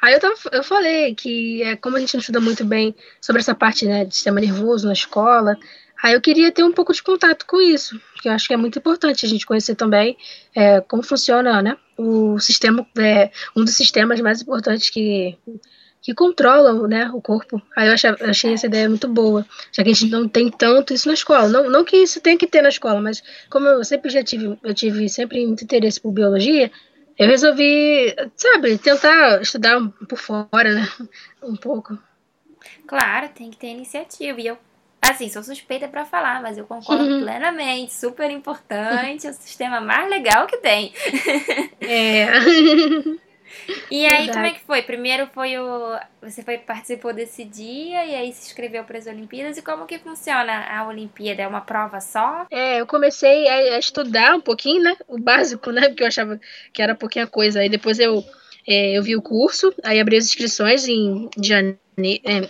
Aí 0.00 0.14
eu, 0.14 0.20
tava, 0.20 0.34
eu 0.50 0.64
falei 0.64 1.14
que, 1.14 1.62
é, 1.62 1.76
como 1.76 1.96
a 1.96 2.00
gente 2.00 2.14
não 2.14 2.20
estuda 2.20 2.40
muito 2.40 2.64
bem 2.64 2.94
sobre 3.20 3.40
essa 3.40 3.54
parte 3.54 3.86
né, 3.86 4.04
de 4.04 4.14
sistema 4.14 4.40
nervoso 4.40 4.86
na 4.86 4.92
escola, 4.92 5.56
Aí 6.02 6.14
eu 6.14 6.20
queria 6.20 6.50
ter 6.50 6.64
um 6.64 6.72
pouco 6.72 6.92
de 6.92 7.00
contato 7.00 7.46
com 7.46 7.60
isso, 7.60 8.00
porque 8.12 8.28
eu 8.28 8.32
acho 8.32 8.48
que 8.48 8.54
é 8.54 8.56
muito 8.56 8.76
importante 8.76 9.24
a 9.24 9.28
gente 9.28 9.46
conhecer 9.46 9.76
também 9.76 10.16
é, 10.52 10.80
como 10.80 11.00
funciona 11.00 11.62
né, 11.62 11.76
o 11.96 12.40
sistema, 12.40 12.84
é, 12.98 13.30
um 13.54 13.64
dos 13.64 13.76
sistemas 13.76 14.20
mais 14.20 14.42
importantes 14.42 14.90
que, 14.90 15.38
que 16.02 16.12
controlam 16.12 16.88
né, 16.88 17.08
o 17.14 17.22
corpo. 17.22 17.62
Aí 17.76 17.86
eu 17.86 17.94
achei, 17.94 18.10
achei 18.10 18.52
essa 18.52 18.66
ideia 18.66 18.88
muito 18.88 19.06
boa, 19.08 19.46
já 19.70 19.84
que 19.84 19.90
a 19.90 19.94
gente 19.94 20.10
não 20.10 20.28
tem 20.28 20.50
tanto 20.50 20.92
isso 20.92 21.06
na 21.06 21.14
escola. 21.14 21.48
Não, 21.48 21.70
não 21.70 21.84
que 21.84 21.96
isso 21.96 22.20
tenha 22.20 22.36
que 22.36 22.46
ter 22.46 22.60
na 22.60 22.68
escola, 22.68 23.00
mas 23.00 23.22
como 23.48 23.66
eu 23.68 23.84
sempre 23.84 24.10
já 24.10 24.22
tive, 24.22 24.58
eu 24.62 24.74
tive 24.74 25.08
sempre 25.08 25.46
muito 25.46 25.62
interesse 25.62 26.00
por 26.00 26.10
biologia, 26.10 26.72
eu 27.16 27.28
resolvi, 27.28 28.14
sabe, 28.36 28.76
tentar 28.78 29.40
estudar 29.40 29.80
por 30.08 30.18
fora, 30.18 30.74
né, 30.74 30.88
um 31.42 31.54
pouco. 31.54 31.96
Claro, 32.86 33.28
tem 33.28 33.50
que 33.50 33.56
ter 33.56 33.68
iniciativa. 33.68 34.40
E 34.40 34.46
eu 34.48 34.58
Assim, 35.04 35.28
sou 35.28 35.42
suspeita 35.42 35.88
para 35.88 36.04
falar, 36.04 36.40
mas 36.40 36.56
eu 36.56 36.64
concordo 36.64 37.02
uhum. 37.02 37.22
plenamente. 37.22 37.92
Super 37.92 38.30
importante, 38.30 39.26
é 39.26 39.30
o 39.30 39.34
sistema 39.34 39.80
mais 39.80 40.08
legal 40.08 40.46
que 40.46 40.58
tem. 40.58 40.92
É. 41.80 42.28
E 43.90 44.06
aí, 44.06 44.26
Verdade. 44.26 44.32
como 44.32 44.46
é 44.46 44.50
que 44.52 44.60
foi? 44.60 44.82
Primeiro 44.82 45.26
foi 45.34 45.58
o. 45.58 45.98
Você 46.22 46.42
foi, 46.42 46.58
participou 46.58 47.12
desse 47.12 47.44
dia 47.44 48.04
e 48.04 48.14
aí 48.14 48.32
se 48.32 48.46
inscreveu 48.46 48.84
para 48.84 48.98
as 48.98 49.06
Olimpíadas. 49.06 49.56
E 49.56 49.62
como 49.62 49.86
que 49.86 49.98
funciona 49.98 50.66
a 50.68 50.86
Olimpíada? 50.86 51.42
É 51.42 51.46
uma 51.46 51.60
prova 51.60 52.00
só? 52.00 52.46
É, 52.50 52.80
eu 52.80 52.86
comecei 52.86 53.48
a, 53.48 53.78
estudar 53.78 54.34
um 54.34 54.40
pouquinho, 54.40 54.82
né? 54.82 54.96
O 55.06 55.18
básico, 55.18 55.70
né? 55.70 55.88
Porque 55.88 56.02
eu 56.02 56.08
achava 56.08 56.40
que 56.72 56.82
era 56.82 56.94
pouquinha 56.94 57.26
coisa. 57.26 57.60
Aí 57.60 57.68
depois 57.68 57.98
eu, 57.98 58.24
é, 58.66 58.96
eu 58.96 59.02
vi 59.02 59.16
o 59.16 59.22
curso, 59.22 59.74
aí 59.84 60.00
abri 60.00 60.16
as 60.16 60.24
inscrições 60.24 60.86
em 60.88 61.28
janeiro. 61.42 61.78
É, 62.24 62.48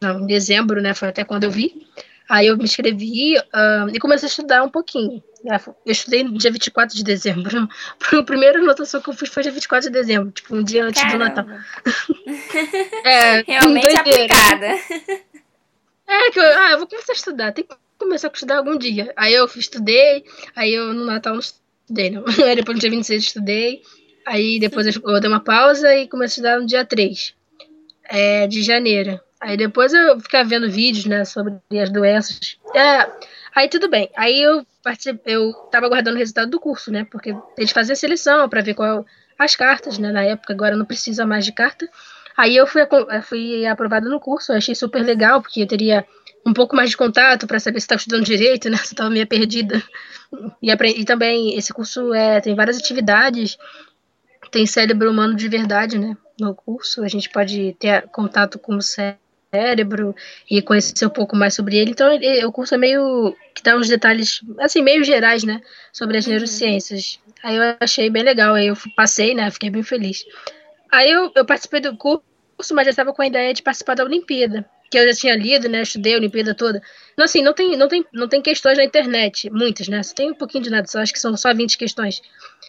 não, 0.00 0.20
em 0.20 0.26
dezembro, 0.26 0.82
né? 0.82 0.94
Foi 0.94 1.08
até 1.08 1.24
quando 1.24 1.44
eu 1.44 1.50
vi. 1.50 1.86
Aí 2.28 2.46
eu 2.46 2.56
me 2.56 2.64
inscrevi 2.64 3.36
uh, 3.38 3.88
e 3.92 3.98
comecei 3.98 4.26
a 4.26 4.30
estudar 4.30 4.62
um 4.62 4.68
pouquinho. 4.68 5.22
Né, 5.44 5.60
eu 5.84 5.92
estudei 5.92 6.22
no 6.22 6.38
dia 6.38 6.52
24 6.52 6.96
de 6.96 7.02
dezembro. 7.02 7.68
A 8.12 8.22
primeira 8.22 8.58
anotação 8.58 9.00
que 9.00 9.10
eu 9.10 9.14
fiz 9.14 9.28
foi 9.28 9.42
dia 9.42 9.52
24 9.52 9.90
de 9.90 9.92
dezembro, 9.92 10.30
tipo 10.30 10.54
um 10.54 10.62
dia 10.62 10.84
antes 10.84 11.02
Caramba. 11.02 11.30
do 11.30 11.46
Natal. 11.46 11.46
é, 13.04 13.42
Realmente 13.42 13.96
aplicada. 13.96 14.66
É, 16.06 16.30
que 16.30 16.38
eu, 16.38 16.44
ah, 16.44 16.72
eu 16.72 16.78
vou 16.78 16.86
começar 16.86 17.12
a 17.12 17.16
estudar, 17.16 17.52
tem 17.52 17.64
que 17.64 17.74
começar 17.98 18.28
a 18.28 18.32
estudar 18.32 18.58
algum 18.58 18.76
dia. 18.76 19.12
Aí 19.16 19.32
eu 19.32 19.46
estudei, 19.46 20.24
aí 20.54 20.74
eu 20.74 20.92
no 20.92 21.06
Natal 21.06 21.34
não 21.34 21.40
estudei, 21.40 22.10
não. 22.10 22.24
Aí 22.46 22.56
depois 22.56 22.76
no 22.76 22.80
dia 22.80 22.90
26 22.90 23.22
eu 23.22 23.26
estudei, 23.26 23.82
aí 24.26 24.58
depois 24.60 24.86
eu, 24.86 25.02
eu 25.04 25.20
dei 25.20 25.28
uma 25.28 25.42
pausa 25.42 25.94
e 25.96 26.08
comecei 26.08 26.42
a 26.42 26.46
estudar 26.46 26.60
no 26.60 26.66
dia 26.66 26.84
3 26.84 27.34
é, 28.04 28.46
de 28.46 28.62
janeiro. 28.62 29.20
Aí 29.42 29.56
depois 29.56 29.92
eu 29.92 30.20
ficava 30.20 30.48
vendo 30.48 30.70
vídeos, 30.70 31.04
né, 31.04 31.24
sobre 31.24 31.54
as 31.80 31.90
doenças. 31.90 32.56
É, 32.74 33.10
aí 33.54 33.68
tudo 33.68 33.88
bem. 33.88 34.08
Aí 34.16 34.40
eu 34.40 34.64
eu 35.24 35.52
tava 35.70 35.86
aguardando 35.86 36.16
o 36.16 36.18
resultado 36.18 36.50
do 36.50 36.60
curso, 36.60 36.90
né? 36.90 37.06
Porque 37.10 37.34
eles 37.56 37.70
faziam 37.70 37.94
seleção 37.94 38.48
para 38.48 38.62
ver 38.62 38.74
qual 38.74 39.06
as 39.38 39.54
cartas, 39.54 39.98
né? 39.98 40.10
Na 40.10 40.22
época 40.24 40.52
agora 40.52 40.76
não 40.76 40.84
precisa 40.84 41.26
mais 41.26 41.44
de 41.44 41.52
carta. 41.52 41.88
Aí 42.36 42.56
eu 42.56 42.66
fui, 42.66 42.82
fui 43.22 43.66
aprovado 43.66 44.08
no 44.08 44.18
curso, 44.18 44.52
eu 44.52 44.56
achei 44.56 44.74
super 44.74 45.04
legal, 45.04 45.42
porque 45.42 45.62
eu 45.62 45.66
teria 45.66 46.04
um 46.46 46.52
pouco 46.52 46.74
mais 46.74 46.90
de 46.90 46.96
contato 46.96 47.46
para 47.46 47.60
saber 47.60 47.80
se 47.80 47.84
estava 47.84 47.98
estudando 47.98 48.24
direito, 48.24 48.68
né? 48.70 48.76
Se 48.82 48.94
estava 48.94 49.10
meio 49.10 49.26
perdida. 49.26 49.82
E, 50.62 50.70
e, 50.70 51.04
também 51.04 51.56
esse 51.56 51.72
curso 51.72 52.12
é, 52.14 52.40
tem 52.40 52.54
várias 52.54 52.78
atividades, 52.78 53.58
tem 54.50 54.66
cérebro 54.66 55.10
humano 55.10 55.34
de 55.34 55.48
verdade, 55.48 55.98
né? 55.98 56.16
No 56.40 56.54
curso, 56.54 57.02
a 57.02 57.08
gente 57.08 57.28
pode 57.28 57.76
ter 57.78 58.08
contato 58.08 58.58
com 58.58 58.76
o 58.76 58.82
cérebro 58.82 59.21
cérebro 59.52 60.16
e 60.50 60.62
conhecer 60.62 61.04
um 61.04 61.10
pouco 61.10 61.36
mais 61.36 61.54
sobre 61.54 61.76
ele. 61.76 61.90
Então, 61.90 62.10
ele, 62.10 62.44
o 62.44 62.52
curso 62.52 62.74
é 62.74 62.78
meio 62.78 63.36
que 63.54 63.62
dá 63.62 63.76
uns 63.76 63.88
detalhes, 63.88 64.40
assim, 64.58 64.82
meio 64.82 65.04
gerais, 65.04 65.44
né, 65.44 65.60
sobre 65.92 66.16
as 66.16 66.24
uhum. 66.24 66.32
neurociências. 66.32 67.20
Aí 67.42 67.56
eu 67.56 67.76
achei 67.78 68.08
bem 68.08 68.22
legal, 68.22 68.54
aí 68.54 68.68
eu 68.68 68.76
passei, 68.96 69.34
né, 69.34 69.50
fiquei 69.50 69.68
bem 69.68 69.82
feliz. 69.82 70.24
Aí 70.90 71.10
eu, 71.10 71.30
eu 71.34 71.44
participei 71.44 71.80
do 71.80 71.96
curso, 71.96 72.22
mas 72.72 72.84
já 72.84 72.90
estava 72.90 73.12
com 73.12 73.22
a 73.22 73.26
ideia 73.26 73.52
de 73.52 73.62
participar 73.62 73.94
da 73.94 74.04
Olimpíada, 74.04 74.64
que 74.92 74.98
eu 74.98 75.08
já 75.08 75.14
tinha 75.14 75.34
lido, 75.34 75.68
né, 75.68 75.82
estudei 75.82 76.14
a 76.14 76.18
Olimpíada 76.18 76.54
toda. 76.54 76.80
Então, 77.14 77.24
assim, 77.24 77.42
não 77.42 77.54
tem, 77.54 77.76
não 77.76 77.88
tem, 77.88 78.04
não 78.12 78.28
tem 78.28 78.42
questões 78.42 78.76
na 78.76 78.84
internet, 78.84 79.50
muitas, 79.50 79.88
né, 79.88 80.02
só 80.02 80.14
tem 80.14 80.30
um 80.30 80.34
pouquinho 80.34 80.62
de 80.64 80.70
nada, 80.70 80.86
só 80.86 81.00
acho 81.00 81.12
que 81.12 81.18
são 81.18 81.36
só 81.36 81.52
20 81.54 81.78
questões 81.78 82.20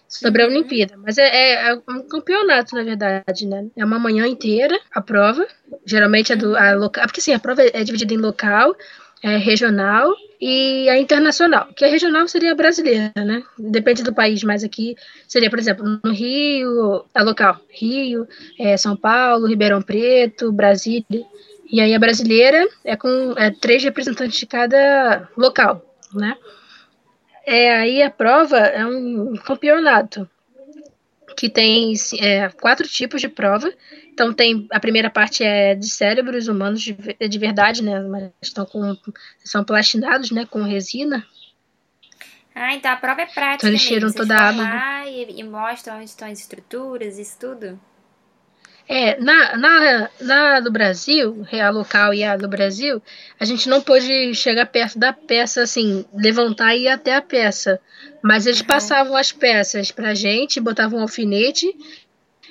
sobre 0.08 0.44
a. 0.44 0.48
Olimpíada. 0.48 0.96
Mas 0.98 1.18
é, 1.18 1.28
é, 1.28 1.70
é, 1.70 1.74
um 1.74 2.08
campeonato, 2.08 2.76
na 2.76 2.84
verdade, 2.84 3.48
né? 3.48 3.68
É 3.76 3.84
uma 3.84 3.98
manhã 3.98 4.28
inteira 4.28 4.80
a 4.94 5.02
prova. 5.02 5.48
Geralmente 5.86 6.32
é 6.32 6.36
do 6.36 6.56
a 6.56 6.76
local. 6.76 7.04
Porque 7.06 7.20
assim, 7.20 7.34
a 7.34 7.40
prova 7.40 7.64
é 7.64 7.84
dividida 7.84 8.14
em 8.14 8.18
local, 8.18 8.76
é, 9.24 9.38
regional 9.38 10.14
e 10.40 10.88
a 10.90 11.00
internacional. 11.00 11.68
Que 11.76 11.86
a 11.86 11.88
regional 11.88 12.28
seria 12.28 12.52
a 12.52 12.56
brasileira, 12.56 13.12
né? 13.16 13.42
Depende 13.58 14.04
do 14.04 14.14
país, 14.14 14.44
mas 14.44 14.64
aqui 14.64 14.96
seria, 15.28 15.50
por 15.50 15.58
exemplo, 15.58 16.00
no 16.04 16.12
Rio, 16.12 17.06
a 17.14 17.24
local. 17.24 17.60
Rio, 17.70 18.28
é, 18.60 18.78
São 18.78 18.96
Paulo, 18.96 19.48
Ribeirão 19.48 19.82
Preto, 19.82 20.52
Brasília. 20.52 21.26
E 21.74 21.82
aí 21.82 21.96
a 21.96 21.98
brasileira 21.98 22.70
é 22.86 22.96
com 22.96 23.34
é, 23.36 23.50
três 23.50 23.84
representantes 23.84 24.38
de 24.38 24.46
cada 24.46 25.28
local, 25.36 25.84
né? 26.14 26.38
É, 27.48 27.74
aí 27.74 28.04
a 28.04 28.12
prova 28.12 28.60
é 28.60 28.86
um 28.86 29.34
campeonato. 29.38 30.30
que 31.36 31.50
tem 31.50 31.96
é, 32.20 32.48
quatro 32.50 32.88
tipos 32.88 33.20
de 33.20 33.28
prova. 33.28 33.74
Então 34.14 34.32
tem 34.32 34.68
a 34.72 34.80
primeira 34.80 35.10
parte 35.10 35.44
é 35.44 35.74
de 35.74 35.90
cérebros 35.90 36.48
humanos 36.48 36.80
de, 36.80 36.94
de 36.94 37.40
verdade, 37.40 37.82
né? 37.82 38.00
Mas 38.02 38.30
estão 38.40 38.68
com 38.68 38.96
são 39.44 39.64
plastinados, 39.64 40.30
né? 40.30 40.46
Com 40.46 40.62
resina. 40.62 41.26
Ah, 42.54 42.76
então 42.76 42.92
a 42.92 42.98
prova 42.98 43.22
é 43.22 43.26
prática. 43.26 43.56
Então 43.56 43.70
eles 43.70 43.82
tiram 43.82 44.14
toda 44.14 44.36
a 44.36 44.50
água. 44.50 45.10
E, 45.10 45.40
e 45.40 45.44
mostram 45.44 45.96
onde 45.96 46.06
estão 46.06 46.28
as 46.28 46.40
estruturas, 46.40 47.18
isso 47.18 47.36
tudo. 47.40 47.80
É, 48.88 49.20
na, 49.20 49.56
na, 49.56 50.10
na 50.20 50.60
do 50.60 50.72
Brasil, 50.72 51.48
a 51.52 51.70
local 51.70 52.14
e 52.14 52.24
a 52.24 52.36
do 52.36 52.50
Brasil, 52.50 53.02
a 53.40 53.46
gente 53.46 53.70
não 53.70 53.82
pôde 53.82 54.36
chegar 54.36 54.66
perto 54.66 55.00
da 55.00 55.14
peça, 55.14 55.62
assim, 55.62 56.06
levantar 56.14 56.76
e 56.76 56.84
ir 56.84 56.88
até 56.90 57.16
a 57.16 57.22
peça. 57.22 57.80
Mas 58.22 58.46
eles 58.46 58.62
passavam 58.62 59.16
as 59.16 59.32
peças 59.32 59.92
pra 59.92 60.14
gente, 60.14 60.60
botavam 60.60 61.00
um 61.00 61.04
alfinete 61.04 61.74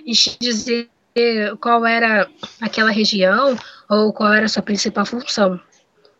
e 0.07 0.13
dizer 0.41 0.89
qual 1.61 1.85
era 1.85 2.29
aquela 2.61 2.91
região 2.91 3.57
ou 3.89 4.13
qual 4.13 4.33
era 4.33 4.47
a 4.47 4.49
sua 4.49 4.63
principal 4.63 5.05
função. 5.05 5.61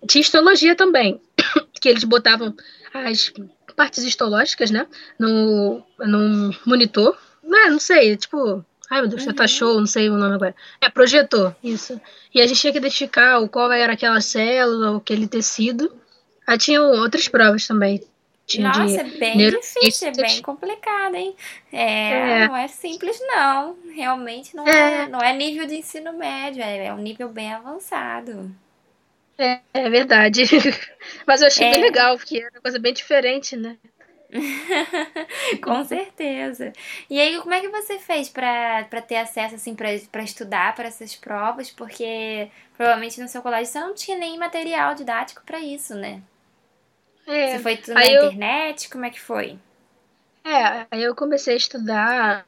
Tinha 0.07 0.21
histologia 0.21 0.75
também, 0.75 1.21
que 1.81 1.89
eles 1.89 2.05
botavam 2.05 2.55
as 2.93 3.33
partes 3.75 4.05
histológicas, 4.05 4.71
né, 4.71 4.87
no, 5.19 5.83
no 5.99 6.55
monitor. 6.67 7.17
Não, 7.43 7.71
não 7.71 7.79
sei, 7.81 8.17
tipo, 8.17 8.65
Ai, 8.93 9.01
meu 9.01 9.09
Deus, 9.09 9.27
uhum. 9.27 9.33
tá 9.33 9.49
show, 9.49 9.81
não 9.81 9.87
sei 9.87 10.11
o 10.11 10.19
nome 10.19 10.35
agora. 10.35 10.55
É, 10.79 10.91
projetor, 10.91 11.57
isso. 11.65 11.99
E 12.35 12.43
a 12.43 12.47
gente 12.47 12.61
tinha 12.61 12.73
que 12.75 12.79
identificar 12.79 13.41
qual 13.49 13.73
era 13.73 13.95
aquela 13.95 14.21
célula, 14.21 14.99
aquele 14.99 15.27
tecido. 15.27 15.91
Aí 16.47 16.59
tinha 16.59 16.83
outras 16.83 17.27
provas 17.27 17.67
também. 17.67 18.03
Tinha 18.45 18.69
Nossa, 18.69 19.01
é 19.01 19.05
bem 19.05 19.39
neuro... 19.39 19.59
difícil, 19.59 20.09
é 20.09 20.11
bem 20.11 20.43
complicado, 20.43 21.15
hein? 21.15 21.35
É, 21.73 22.43
é, 22.43 22.49
não 22.49 22.55
é 22.55 22.69
simples, 22.69 23.19
não. 23.21 23.79
Realmente 23.97 24.55
não 24.55 24.69
é, 24.69 25.05
é 25.05 25.09
não 25.09 25.21
é 25.21 25.33
nível 25.33 25.67
de 25.67 25.77
ensino 25.77 26.13
médio, 26.13 26.63
é, 26.63 26.89
é 26.89 26.93
um 26.93 26.99
nível 26.99 27.31
bem 27.31 27.51
avançado. 27.51 28.55
É, 29.39 29.61
é 29.73 29.89
verdade. 29.89 30.43
Mas 31.27 31.41
eu 31.41 31.47
achei 31.47 31.71
bem 31.71 31.81
é. 31.81 31.83
legal, 31.83 32.19
porque 32.19 32.37
era 32.37 32.51
uma 32.51 32.61
coisa 32.61 32.79
bem 32.79 32.93
diferente, 32.93 33.57
né? 33.57 33.79
Com 35.63 35.85
certeza. 35.85 36.73
E 37.09 37.21
aí, 37.21 37.39
como 37.41 37.53
é 37.53 37.61
que 37.61 37.69
você 37.69 37.99
fez 37.99 38.29
para 38.29 38.85
ter 39.07 39.17
acesso 39.17 39.55
assim 39.55 39.75
para 39.75 40.23
estudar 40.23 40.75
para 40.75 40.89
essas 40.89 41.15
provas? 41.15 41.71
Porque 41.71 42.49
provavelmente 42.77 43.21
no 43.21 43.29
seu 43.29 43.43
colégio 43.43 43.73
você 43.73 43.81
não 43.81 43.95
tinha 43.95 44.17
nem 44.17 44.39
material 44.39 44.95
didático 44.95 45.43
para 45.45 45.61
isso, 45.61 45.95
né? 45.95 46.23
É, 47.27 47.53
você 47.53 47.59
foi 47.63 47.77
tudo 47.77 47.95
na 47.95 48.07
eu... 48.07 48.27
internet? 48.27 48.89
Como 48.89 49.05
é 49.05 49.11
que 49.11 49.21
foi? 49.21 49.59
É, 50.45 50.87
aí 50.91 51.03
eu 51.03 51.15
comecei 51.15 51.55
a 51.55 51.57
estudar. 51.57 52.47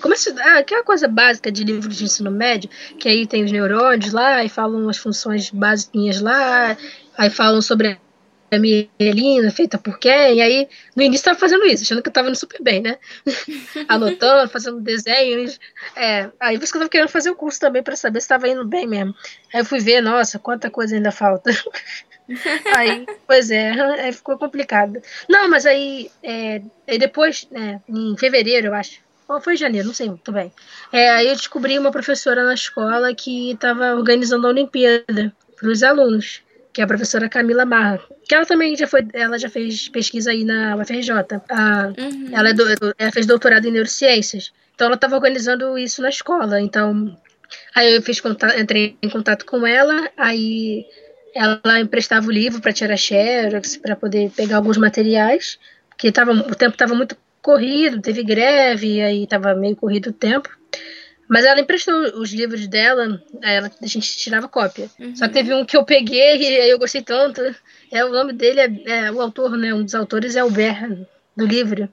Comecei 0.00 0.32
a 0.32 0.34
estudar 0.34 0.58
aquela 0.58 0.84
coisa 0.84 1.08
básica 1.08 1.50
de 1.50 1.64
livros 1.64 1.96
de 1.96 2.04
ensino 2.04 2.30
médio, 2.30 2.70
que 2.98 3.08
aí 3.08 3.26
tem 3.26 3.44
os 3.44 3.52
neurônios 3.52 4.12
lá, 4.12 4.42
e 4.44 4.48
falam 4.48 4.88
as 4.88 4.96
funções 4.96 5.50
básicas 5.50 6.20
lá, 6.20 6.76
aí 7.18 7.28
falam 7.28 7.60
sobre 7.60 8.00
mielina 8.58 9.50
feita 9.50 9.78
por 9.78 9.98
quem? 9.98 10.36
E 10.36 10.42
aí, 10.42 10.68
no 10.96 11.02
início 11.02 11.24
tava 11.24 11.38
fazendo 11.38 11.64
isso, 11.66 11.84
achando 11.84 12.02
que 12.02 12.08
eu 12.08 12.12
tava 12.12 12.28
indo 12.28 12.36
super 12.36 12.62
bem, 12.62 12.80
né? 12.80 12.98
Anotando, 13.88 14.50
fazendo 14.50 14.80
desenhos. 14.80 15.60
É, 15.96 16.30
aí 16.40 16.58
por 16.58 16.64
isso 16.64 16.72
que 16.72 16.78
eu 16.78 16.80
tava 16.82 16.90
querendo 16.90 17.08
fazer 17.08 17.30
o 17.30 17.36
curso 17.36 17.60
também 17.60 17.82
para 17.82 17.96
saber 17.96 18.20
se 18.20 18.28
tava 18.28 18.48
indo 18.48 18.64
bem 18.64 18.86
mesmo. 18.86 19.14
Aí 19.52 19.60
eu 19.60 19.64
fui 19.64 19.80
ver, 19.80 20.00
nossa, 20.00 20.38
quanta 20.38 20.70
coisa 20.70 20.94
ainda 20.94 21.12
falta. 21.12 21.50
aí, 22.74 23.06
pois 23.26 23.50
é, 23.50 23.70
aí 23.70 24.12
ficou 24.12 24.38
complicado. 24.38 25.00
Não, 25.28 25.48
mas 25.48 25.66
aí, 25.66 26.10
é, 26.22 26.62
aí 26.88 26.98
depois, 26.98 27.48
é, 27.52 27.78
em 27.88 28.16
fevereiro, 28.16 28.68
eu 28.68 28.74
acho. 28.74 29.00
Ou 29.28 29.40
foi 29.40 29.54
em 29.54 29.58
janeiro, 29.58 29.86
não 29.86 29.94
sei 29.94 30.08
muito 30.08 30.32
bem. 30.32 30.52
É, 30.92 31.08
aí 31.10 31.28
eu 31.28 31.36
descobri 31.36 31.78
uma 31.78 31.92
professora 31.92 32.44
na 32.44 32.54
escola 32.54 33.14
que 33.14 33.52
estava 33.52 33.94
organizando 33.94 34.46
a 34.46 34.50
Olimpíada 34.50 35.32
para 35.56 35.68
os 35.68 35.82
alunos 35.84 36.42
que 36.72 36.80
é 36.80 36.84
a 36.84 36.86
professora 36.86 37.28
Camila 37.28 37.64
Marra, 37.64 38.00
que 38.28 38.34
ela 38.34 38.46
também 38.46 38.76
já 38.76 38.86
foi, 38.86 39.06
ela 39.12 39.38
já 39.38 39.48
fez 39.48 39.88
pesquisa 39.88 40.30
aí 40.30 40.44
na 40.44 40.76
UFRJ. 40.76 41.10
A, 41.48 41.92
uhum. 41.98 42.30
ela, 42.32 42.50
é 42.50 42.52
do, 42.52 42.64
ela 42.96 43.12
fez 43.12 43.26
doutorado 43.26 43.66
em 43.66 43.72
neurociências. 43.72 44.52
Então 44.74 44.86
ela 44.86 44.94
estava 44.94 45.16
organizando 45.16 45.76
isso 45.76 46.00
na 46.00 46.08
escola. 46.08 46.60
Então 46.60 47.16
aí 47.74 47.96
eu 47.96 48.02
fiz 48.02 48.20
contato, 48.20 48.58
entrei 48.58 48.96
em 49.02 49.08
contato 49.08 49.44
com 49.44 49.66
ela, 49.66 50.10
aí 50.16 50.86
ela 51.34 51.80
emprestava 51.80 52.26
o 52.26 52.32
livro 52.32 52.60
para 52.60 52.72
tirar 52.72 52.96
xerox, 52.96 53.76
para 53.76 53.96
poder 53.96 54.30
pegar 54.30 54.56
alguns 54.56 54.76
materiais, 54.76 55.58
porque 55.90 56.10
tava, 56.10 56.32
o 56.32 56.54
tempo 56.54 56.74
estava 56.74 56.94
muito 56.94 57.16
corrido, 57.42 58.00
teve 58.00 58.22
greve, 58.22 59.00
aí 59.00 59.24
estava 59.24 59.54
meio 59.54 59.76
corrido 59.76 60.10
o 60.10 60.12
tempo. 60.12 60.48
Mas 61.30 61.44
ela 61.44 61.60
emprestou 61.60 61.94
os 62.18 62.32
livros 62.32 62.66
dela, 62.66 63.22
ela, 63.40 63.70
a 63.80 63.86
gente 63.86 64.18
tirava 64.18 64.48
cópia. 64.48 64.90
Uhum. 64.98 65.14
Só 65.14 65.28
que 65.28 65.34
teve 65.34 65.54
um 65.54 65.64
que 65.64 65.76
eu 65.76 65.84
peguei 65.84 66.38
e 66.38 66.68
eu 66.68 66.76
gostei 66.76 67.02
tanto. 67.02 67.40
É, 67.88 68.04
o 68.04 68.08
nome 68.08 68.32
dele 68.32 68.60
é, 68.60 69.06
é 69.06 69.12
o 69.12 69.20
autor, 69.20 69.56
né? 69.56 69.72
Um 69.72 69.84
dos 69.84 69.94
autores 69.94 70.34
é 70.34 70.42
o 70.42 70.50
Ber, 70.50 71.06
do 71.36 71.46
livro, 71.46 71.88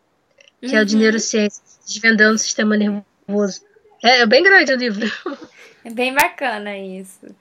que 0.59 0.69
uhum. 0.69 0.77
é 0.77 0.81
o 0.81 0.85
de 0.85 0.95
uhum. 0.95 1.01
neurociência, 1.01 1.61
desvendando 1.85 2.33
o 2.33 2.39
sistema 2.39 2.75
nervoso. 2.75 3.61
É, 4.03 4.21
é, 4.21 4.25
bem 4.25 4.41
grande 4.41 4.73
o 4.73 4.77
livro. 4.77 5.05
É 5.85 5.89
bem 5.89 6.13
bacana 6.13 6.77
isso. 6.77 7.33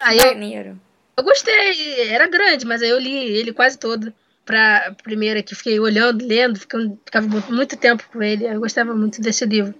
Aí 0.00 0.16
maneiro. 0.16 0.70
Eu, 0.70 0.78
eu 1.18 1.22
gostei, 1.22 2.10
era 2.10 2.26
grande, 2.26 2.66
mas 2.66 2.82
aí 2.82 2.88
eu 2.88 2.98
li 2.98 3.14
ele 3.14 3.52
quase 3.52 3.78
todo. 3.78 4.12
Pra 4.44 4.92
primeira 5.04 5.40
que 5.40 5.54
fiquei 5.54 5.78
olhando, 5.78 6.26
lendo, 6.26 6.58
ficando, 6.58 6.98
ficava 7.04 7.28
muito 7.48 7.76
tempo 7.76 8.02
com 8.12 8.20
ele. 8.20 8.44
Eu 8.44 8.58
gostava 8.58 8.92
muito 8.92 9.20
desse 9.20 9.46
livro. 9.46 9.72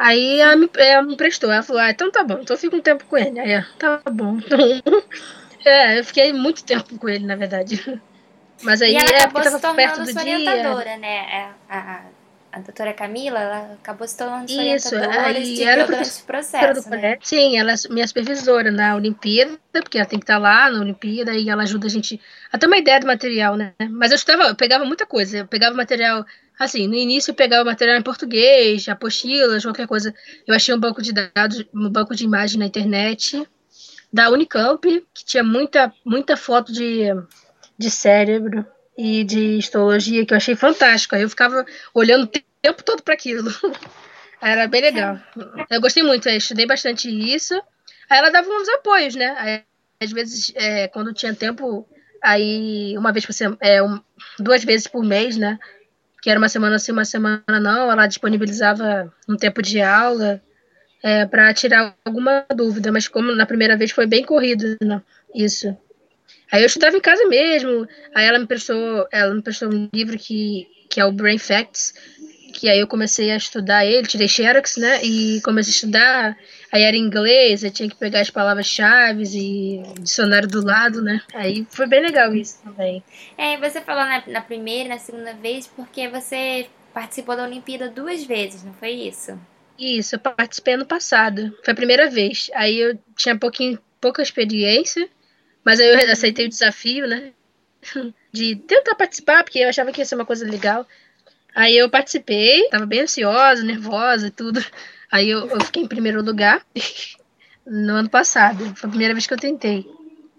Aí 0.00 0.40
ela 0.40 0.56
me, 0.56 0.70
ela 0.78 1.02
me 1.02 1.14
prestou. 1.14 1.52
Ela 1.52 1.62
falou, 1.62 1.82
ah, 1.82 1.90
então 1.90 2.10
tá 2.10 2.24
bom, 2.24 2.38
então 2.40 2.56
eu 2.56 2.58
fico 2.58 2.74
um 2.74 2.80
tempo 2.80 3.04
com 3.04 3.18
ele. 3.18 3.38
Aí, 3.38 3.62
tá 3.78 4.00
bom. 4.10 4.38
é, 5.62 5.98
eu 5.98 6.04
fiquei 6.06 6.32
muito 6.32 6.64
tempo 6.64 6.98
com 6.98 7.06
ele, 7.06 7.26
na 7.26 7.36
verdade. 7.36 8.00
Mas 8.62 8.80
aí 8.80 8.94
e 8.94 8.96
ela 8.96 9.10
é 9.10 9.16
acabou 9.24 9.42
se 9.42 9.60
tornando 9.60 10.10
sua 10.10 10.22
orientadora, 10.22 10.96
né? 10.96 11.16
É, 11.16 11.48
a, 11.68 12.00
a 12.50 12.58
doutora 12.60 12.94
Camila, 12.94 13.40
ela 13.40 13.72
acabou 13.74 14.08
se 14.08 14.16
tornando 14.16 14.50
sua 14.50 14.64
Isso, 14.64 14.94
orientadora 14.94 15.38
e 15.38 15.62
era 15.62 15.84
durante 15.84 16.08
esse 16.08 16.22
processo, 16.24 16.88
né? 16.88 17.18
Sim, 17.20 17.58
ela 17.58 17.72
é 17.72 17.74
minha 17.90 18.08
supervisora 18.08 18.70
na 18.70 18.96
Olimpíada, 18.96 19.58
porque 19.70 19.98
ela 19.98 20.06
tem 20.06 20.18
que 20.18 20.24
estar 20.24 20.38
lá 20.38 20.70
na 20.70 20.80
Olimpíada 20.80 21.34
e 21.34 21.50
ela 21.50 21.62
ajuda 21.64 21.86
a 21.86 21.90
gente 21.90 22.18
a 22.50 22.56
ter 22.56 22.66
uma 22.66 22.78
ideia 22.78 23.00
do 23.00 23.06
material, 23.06 23.54
né? 23.54 23.74
Mas 23.90 24.12
eu 24.12 24.16
estava, 24.16 24.44
eu 24.44 24.56
pegava 24.56 24.82
muita 24.86 25.04
coisa, 25.04 25.38
eu 25.38 25.46
pegava 25.46 25.76
material 25.76 26.24
Assim, 26.60 26.86
no 26.86 26.94
início 26.94 27.30
eu 27.30 27.34
pegava 27.34 27.64
material 27.64 27.96
em 27.96 28.02
português, 28.02 28.86
apostilas, 28.86 29.64
qualquer 29.64 29.86
coisa. 29.86 30.14
Eu 30.46 30.54
achei 30.54 30.74
um 30.74 30.78
banco 30.78 31.00
de 31.00 31.10
dados, 31.10 31.64
um 31.72 31.88
banco 31.88 32.14
de 32.14 32.22
imagem 32.22 32.58
na 32.58 32.66
internet 32.66 33.42
da 34.12 34.28
Unicamp, 34.28 34.82
que 35.14 35.24
tinha 35.24 35.42
muita, 35.42 35.90
muita 36.04 36.36
foto 36.36 36.70
de, 36.70 37.04
de 37.78 37.90
cérebro 37.90 38.66
e 38.94 39.24
de 39.24 39.56
histologia, 39.56 40.26
que 40.26 40.34
eu 40.34 40.36
achei 40.36 40.54
fantástico. 40.54 41.14
Aí 41.14 41.22
eu 41.22 41.30
ficava 41.30 41.64
olhando 41.94 42.24
o 42.24 42.26
tempo 42.26 42.84
todo 42.84 43.02
para 43.02 43.14
aquilo. 43.14 43.50
Era 44.38 44.68
bem 44.68 44.82
legal. 44.82 45.18
Eu 45.70 45.80
gostei 45.80 46.02
muito, 46.02 46.28
eu 46.28 46.36
estudei 46.36 46.66
bastante 46.66 47.08
isso. 47.08 47.54
Aí 48.10 48.18
ela 48.18 48.28
dava 48.28 48.50
uns 48.50 48.68
apoios, 48.68 49.14
né? 49.14 49.34
Aí, 49.38 49.62
às 49.98 50.12
vezes, 50.12 50.52
é, 50.54 50.88
quando 50.88 51.14
tinha 51.14 51.34
tempo, 51.34 51.88
aí 52.22 52.98
uma 52.98 53.12
vez 53.12 53.24
por 53.24 53.32
semana, 53.32 53.56
é, 53.62 53.82
um, 53.82 53.98
duas 54.38 54.62
vezes 54.62 54.86
por 54.86 55.02
mês, 55.02 55.38
né? 55.38 55.58
Que 56.20 56.30
era 56.30 56.38
uma 56.38 56.48
semana 56.48 56.78
sim, 56.78 56.92
uma 56.92 57.04
semana 57.04 57.60
não, 57.60 57.90
ela 57.90 58.06
disponibilizava 58.06 59.12
um 59.28 59.36
tempo 59.36 59.62
de 59.62 59.80
aula 59.80 60.42
é, 61.02 61.24
para 61.26 61.52
tirar 61.54 61.94
alguma 62.04 62.44
dúvida, 62.54 62.92
mas 62.92 63.08
como 63.08 63.34
na 63.34 63.46
primeira 63.46 63.76
vez 63.76 63.90
foi 63.90 64.06
bem 64.06 64.24
corrido, 64.24 64.76
né, 64.82 65.00
isso. 65.34 65.76
Aí 66.52 66.62
eu 66.62 66.66
estudava 66.66 66.96
em 66.96 67.00
casa 67.00 67.26
mesmo, 67.28 67.86
aí 68.14 68.26
ela 68.26 68.38
me 68.38 68.46
prestou, 68.46 69.06
ela 69.12 69.34
me 69.34 69.42
prestou 69.42 69.72
um 69.72 69.88
livro 69.94 70.18
que, 70.18 70.66
que 70.90 71.00
é 71.00 71.04
o 71.04 71.12
Brain 71.12 71.38
Facts, 71.38 71.94
que 72.52 72.68
aí 72.68 72.80
eu 72.80 72.86
comecei 72.86 73.30
a 73.30 73.36
estudar 73.36 73.86
ele, 73.86 74.06
tirei 74.06 74.28
Xerox, 74.28 74.76
né, 74.76 75.02
e 75.02 75.40
comecei 75.42 75.72
a 75.72 75.74
estudar, 75.74 76.38
aí 76.72 76.82
era 76.82 76.96
inglês, 76.96 77.62
eu 77.62 77.70
tinha 77.70 77.88
que 77.88 77.96
pegar 77.96 78.20
as 78.20 78.30
palavras-chave 78.30 79.24
e 79.24 79.82
dicionário 80.00 80.48
do 80.48 80.64
lado, 80.64 81.02
né, 81.02 81.20
aí 81.34 81.66
foi 81.70 81.86
bem 81.86 82.00
legal 82.00 82.34
isso 82.34 82.60
também. 82.62 83.02
É, 83.36 83.56
você 83.56 83.80
falou 83.80 84.04
na, 84.04 84.22
na 84.26 84.40
primeira 84.40 84.86
e 84.86 84.88
na 84.88 84.98
segunda 84.98 85.34
vez 85.34 85.66
porque 85.66 86.08
você 86.08 86.68
participou 86.92 87.36
da 87.36 87.44
Olimpíada 87.44 87.88
duas 87.88 88.24
vezes, 88.24 88.64
não 88.64 88.74
foi 88.74 88.90
isso? 88.90 89.38
Isso, 89.78 90.14
eu 90.14 90.18
participei 90.18 90.74
ano 90.74 90.86
passado, 90.86 91.56
foi 91.64 91.72
a 91.72 91.76
primeira 91.76 92.10
vez, 92.10 92.50
aí 92.54 92.78
eu 92.78 92.98
tinha 93.16 93.38
pouquinho, 93.38 93.78
pouca 94.00 94.22
experiência, 94.22 95.08
mas 95.64 95.80
aí 95.80 95.88
eu 95.88 96.12
aceitei 96.12 96.46
o 96.46 96.50
desafio, 96.50 97.06
né, 97.06 97.32
de 98.32 98.56
tentar 98.56 98.94
participar, 98.94 99.42
porque 99.44 99.58
eu 99.58 99.68
achava 99.68 99.92
que 99.92 100.00
ia 100.00 100.04
ser 100.04 100.14
uma 100.14 100.26
coisa 100.26 100.46
legal. 100.46 100.86
Aí 101.54 101.76
eu 101.76 101.90
participei, 101.90 102.68
tava 102.68 102.86
bem 102.86 103.00
ansiosa, 103.00 103.64
nervosa 103.64 104.28
e 104.28 104.30
tudo. 104.30 104.64
Aí 105.10 105.28
eu, 105.30 105.46
eu 105.48 105.60
fiquei 105.60 105.82
em 105.82 105.88
primeiro 105.88 106.22
lugar 106.22 106.64
no 107.66 107.94
ano 107.94 108.08
passado. 108.10 108.74
Foi 108.76 108.88
a 108.88 108.90
primeira 108.90 109.14
vez 109.14 109.26
que 109.26 109.34
eu 109.34 109.38
tentei. 109.38 109.90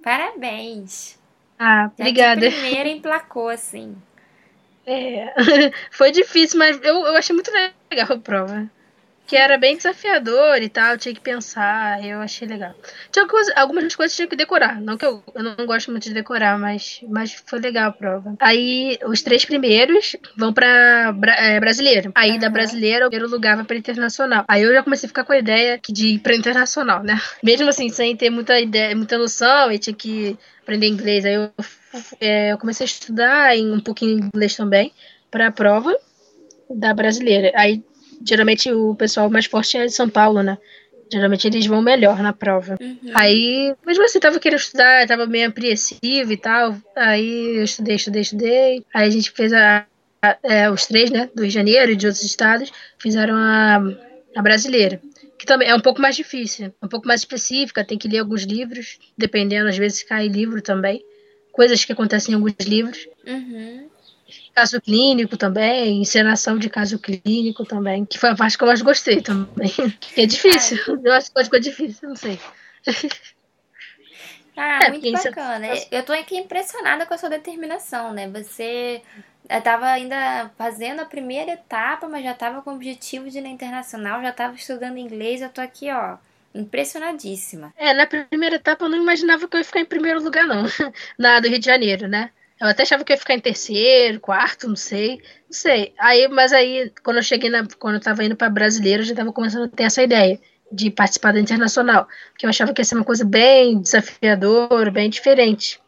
Parabéns. 0.04 1.20
Ah, 1.60 1.92
Já 1.98 2.04
obrigada. 2.06 2.50
De 2.50 2.56
primeira 2.56 2.90
emplacou, 2.90 3.50
assim. 3.50 3.96
É, 4.86 5.34
foi 5.92 6.12
difícil, 6.12 6.58
mas 6.58 6.82
eu, 6.82 7.06
eu 7.06 7.16
achei 7.16 7.34
muito 7.36 7.52
legal 7.52 8.08
a 8.10 8.18
prova 8.18 8.70
que 9.26 9.36
era 9.36 9.58
bem 9.58 9.78
desafiador 9.78 10.62
e 10.62 10.68
tal, 10.68 10.98
tinha 10.98 11.16
que 11.16 11.22
pensar, 11.22 12.04
eu 12.06 12.20
achei 12.20 12.48
legal. 12.48 12.74
Tinha 13.12 13.28
coisa, 13.28 13.54
algumas 13.56 13.96
coisas 13.96 14.16
tinha 14.16 14.28
que 14.28 14.36
decorar, 14.36 14.82
não 14.82 14.98
que 14.98 15.06
eu, 15.06 15.24
eu 15.34 15.44
não 15.44 15.66
gosto 15.66 15.90
muito 15.90 16.04
de 16.04 16.14
decorar, 16.14 16.60
mas, 16.60 17.00
mas 17.08 17.42
foi 17.46 17.60
legal 17.60 17.90
a 17.90 17.94
prova. 17.94 18.36
Aí 18.40 19.00
os 19.06 19.22
três 19.22 19.46
primeiros 19.46 20.16
vão 20.36 20.54
pra 20.54 21.16
é, 21.38 21.60
brasileiro. 21.60 22.12
Aí 22.14 22.32
uhum. 22.32 22.40
da 22.40 22.50
brasileira, 22.50 23.08
o 23.08 23.10
primeiro 23.10 23.32
lugar 23.32 23.56
vai 23.56 23.66
pra 23.66 23.78
internacional. 23.78 24.44
Aí 24.48 24.64
eu 24.64 24.74
já 24.74 24.84
comecei 24.84 25.08
a 25.08 25.10
ficar 25.10 25.24
com 25.24 25.34
a 25.34 25.40
ideia 25.40 25.80
de 25.90 26.08
ir 26.08 26.20
pra 26.20 26.36
internacional, 26.36 27.02
né? 27.02 27.18
Mesmo 27.42 27.70
assim, 27.70 27.90
sem 27.90 28.16
ter 28.16 28.30
muita 28.30 28.60
ideia, 28.60 28.96
muita 28.96 29.18
noção, 29.18 29.72
e 29.72 29.80
tinha 29.80 29.96
que 29.96 30.38
aprender 30.62 30.88
inglês. 30.88 31.26
Aí 31.26 31.36
eu, 31.36 31.52
é, 32.20 32.52
eu 32.52 32.58
comecei 32.58 32.84
a 32.84 32.86
estudar 32.86 33.56
em 33.56 33.72
um 33.72 33.80
pouquinho 33.80 34.20
de 34.20 34.28
inglês 34.28 34.56
também 34.56 34.92
pra 35.30 35.52
prova 35.52 35.96
da 36.70 36.94
brasileira. 36.94 37.52
Aí 37.56 37.84
geralmente 38.26 38.72
o 38.72 38.96
pessoal 38.96 39.30
mais 39.30 39.46
forte 39.46 39.78
é 39.78 39.86
de 39.86 39.94
São 39.94 40.10
Paulo, 40.10 40.42
né? 40.42 40.58
Geralmente 41.12 41.46
eles 41.46 41.66
vão 41.66 41.82
melhor 41.82 42.22
na 42.24 42.32
prova. 42.32 42.78
Uhum. 42.80 43.12
Aí, 43.14 43.76
mesmo 43.86 44.06
assim, 44.06 44.20
tava 44.20 44.40
querendo 44.40 44.60
estudar, 44.60 45.06
tava 45.06 45.26
meio 45.26 45.50
apreensivo 45.50 46.32
e 46.32 46.38
tal. 46.38 46.76
Aí 46.96 47.58
eu 47.58 47.64
estudei, 47.64 47.96
estudei, 47.96 48.22
estudei. 48.22 48.86
Aí 48.94 49.08
a 49.08 49.10
gente 49.10 49.30
fez 49.32 49.52
a, 49.52 49.86
a 50.22 50.38
é, 50.42 50.70
os 50.70 50.86
três, 50.86 51.12
né? 51.12 51.30
Do 51.36 51.42
Rio 51.42 51.50
de 51.50 51.54
Janeiro 51.54 51.92
e 51.92 51.96
de 51.98 52.08
outros 52.08 52.24
estados, 52.24 52.72
fizeram 52.98 53.36
a, 53.36 53.84
a 54.38 54.42
brasileira. 54.42 55.02
Que 55.38 55.46
também 55.46 55.68
é 55.68 55.76
um 55.76 55.82
pouco 55.82 56.02
mais 56.02 56.16
difícil, 56.16 56.74
um 56.82 56.88
pouco 56.88 57.08
mais 57.08 57.22
específica, 57.22 57.84
tem 57.84 57.98
que 57.98 58.08
ler 58.08 58.20
alguns 58.20 58.44
livros, 58.44 59.00
dependendo, 59.18 59.68
às 59.68 59.78
vezes 59.78 60.04
cai 60.04 60.28
livro 60.28 60.62
também. 60.62 61.04
Coisas 61.52 61.84
que 61.84 61.92
acontecem 61.92 62.32
em 62.32 62.36
alguns 62.36 62.54
livros. 62.66 63.06
Uhum 63.28 63.91
caso 64.54 64.82
clínico 64.82 65.38
também, 65.38 66.02
encenação 66.02 66.58
de 66.58 66.70
caso 66.70 67.00
clínico 67.00 67.66
também, 67.66 68.06
que 68.06 68.20
foi 68.20 68.30
a 68.30 68.36
parte 68.36 68.58
que 68.58 68.64
eu 68.64 68.68
mais 68.68 68.82
gostei 68.82 69.22
também. 69.22 69.72
é 70.18 70.26
difícil, 70.26 70.78
é. 70.78 71.08
eu 71.10 71.14
acho 71.14 71.32
que 71.32 71.44
ficou 71.44 71.60
difícil, 71.60 72.10
não 72.10 72.16
sei. 72.16 72.40
Ah, 74.56 74.80
é, 74.84 74.90
muito 74.90 75.12
bacana. 75.12 75.68
Eu 75.90 76.04
tô 76.04 76.12
aqui 76.14 76.38
impressionada 76.38 77.06
com 77.06 77.14
a 77.14 77.18
sua 77.18 77.30
determinação, 77.30 78.14
né? 78.14 78.30
Você 78.30 79.02
estava 79.50 79.88
ainda 79.88 80.52
fazendo 80.58 81.00
a 81.02 81.06
primeira 81.06 81.54
etapa, 81.54 82.08
mas 82.08 82.24
já 82.24 82.32
estava 82.32 82.62
com 82.62 82.72
o 82.72 82.76
objetivo 82.76 83.30
de 83.30 83.38
ir 83.38 83.42
na 83.42 83.50
internacional, 83.50 84.22
já 84.22 84.30
estava 84.30 84.54
estudando 84.56 84.98
inglês, 84.98 85.42
eu 85.42 85.50
tô 85.50 85.62
aqui, 85.62 85.90
ó, 85.90 86.18
impressionadíssima. 86.54 87.74
É, 87.78 87.94
na 87.94 88.06
primeira 88.06 88.58
etapa 88.58 88.86
eu 88.86 88.90
não 88.90 88.98
imaginava 88.98 89.48
que 89.48 89.56
eu 89.56 89.60
ia 89.60 89.66
ficar 89.66 89.80
em 89.80 89.86
primeiro 89.86 90.22
lugar, 90.22 90.46
não. 90.46 90.64
Na 91.18 91.40
do 91.40 91.48
Rio 91.48 91.60
de 91.60 91.66
Janeiro, 91.66 92.08
né? 92.08 92.30
Eu 92.62 92.68
até 92.68 92.84
achava 92.84 93.04
que 93.04 93.12
ia 93.12 93.18
ficar 93.18 93.34
em 93.34 93.40
terceiro, 93.40 94.20
quarto, 94.20 94.68
não 94.68 94.76
sei. 94.76 95.16
Não 95.16 95.52
sei. 95.52 95.96
Aí, 95.98 96.28
mas 96.28 96.54
aí, 96.54 96.94
quando 97.04 97.18
eu 97.18 97.24
cheguei 97.24 97.50
na. 97.50 97.66
Quando 97.80 97.96
eu 97.96 98.00
tava 98.00 98.24
indo 98.24 98.36
para 98.36 98.52
brasileiro, 98.52 99.02
eu 99.02 99.08
já 99.08 99.16
tava 99.16 99.34
começando 99.34 99.64
a 99.64 99.68
ter 99.68 99.82
essa 99.84 100.04
ideia 100.04 100.40
de 100.72 100.92
participar 100.92 101.34
da 101.34 101.40
internacional. 101.40 102.08
Porque 102.30 102.46
eu 102.46 102.50
achava 102.52 102.72
que 102.72 102.80
ia 102.80 102.86
ser 102.86 102.94
uma 102.94 103.04
coisa 103.04 103.26
bem 103.26 103.82
desafiadora, 103.82 104.92
bem 104.92 105.10
diferente. 105.10 105.80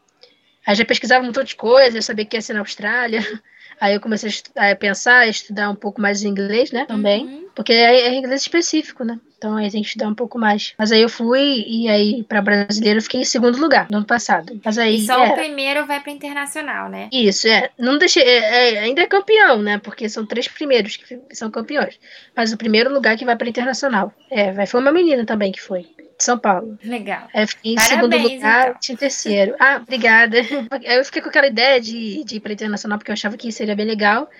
Aí 0.66 0.74
já 0.74 0.84
pesquisava 0.84 1.22
um 1.22 1.26
montão 1.26 1.44
de 1.44 1.54
coisa, 1.54 1.96
eu 1.96 2.02
sabia 2.02 2.24
que 2.24 2.36
ia 2.36 2.42
ser 2.42 2.54
na 2.54 2.60
Austrália. 2.60 3.20
Aí 3.80 3.94
eu 3.94 4.00
comecei 4.00 4.30
a 4.56 4.74
pensar, 4.74 5.20
a 5.20 5.28
estudar 5.28 5.70
um 5.70 5.76
pouco 5.76 6.00
mais 6.00 6.24
inglês, 6.24 6.72
né? 6.72 6.86
Também. 6.86 7.24
Uhum. 7.24 7.48
Porque 7.54 7.72
é, 7.72 8.08
é 8.08 8.14
inglês 8.14 8.42
específico, 8.42 9.04
né? 9.04 9.20
Então 9.44 9.56
aí 9.56 9.70
tem 9.70 9.82
que 9.82 9.88
estudar 9.88 10.08
um 10.08 10.14
pouco 10.14 10.38
mais. 10.38 10.72
Mas 10.78 10.90
aí 10.90 11.02
eu 11.02 11.08
fui 11.08 11.62
e 11.66 11.86
aí 11.86 12.22
para 12.22 12.40
brasileiro 12.40 12.98
eu 12.98 13.02
fiquei 13.02 13.20
em 13.20 13.26
segundo 13.26 13.58
lugar 13.58 13.86
no 13.90 13.98
ano 13.98 14.06
passado. 14.06 14.58
Mas 14.64 14.78
aí 14.78 14.96
e 14.96 15.06
só 15.06 15.22
é, 15.22 15.32
o 15.32 15.34
primeiro 15.34 15.84
vai 15.84 16.00
para 16.00 16.10
internacional, 16.10 16.88
né? 16.88 17.10
Isso, 17.12 17.46
é. 17.46 17.68
Não 17.78 17.98
deixei, 17.98 18.22
é, 18.22 18.72
é, 18.72 18.78
ainda 18.78 19.02
é 19.02 19.06
campeão, 19.06 19.60
né? 19.60 19.76
Porque 19.76 20.08
são 20.08 20.24
três 20.24 20.48
primeiros 20.48 20.96
que 20.96 21.20
são 21.32 21.50
campeões. 21.50 21.98
Mas 22.34 22.54
o 22.54 22.56
primeiro 22.56 22.90
lugar 22.90 23.18
que 23.18 23.24
vai 23.26 23.36
para 23.36 23.50
internacional. 23.50 24.14
É, 24.30 24.50
vai 24.50 24.66
foi 24.66 24.80
uma 24.80 24.90
menina 24.90 25.26
também 25.26 25.52
que 25.52 25.60
foi. 25.60 25.82
De 25.82 26.24
São 26.24 26.38
Paulo. 26.38 26.78
Legal. 26.82 27.28
É, 27.34 27.46
fiquei 27.46 27.72
em 27.72 27.74
Parabéns, 27.74 28.00
segundo 28.00 28.16
lugar, 28.16 28.68
então. 28.68 28.94
em 28.94 28.96
terceiro. 28.96 29.56
Ah, 29.58 29.80
obrigada. 29.82 30.38
Eu 30.84 31.04
fiquei 31.04 31.20
com 31.20 31.28
aquela 31.28 31.48
ideia 31.48 31.78
de, 31.78 32.24
de 32.24 32.36
ir 32.36 32.40
para 32.40 32.52
internacional 32.54 32.96
porque 32.96 33.10
eu 33.10 33.14
achava 33.14 33.36
que 33.36 33.52
seria 33.52 33.76
bem 33.76 33.84
legal. 33.84 34.30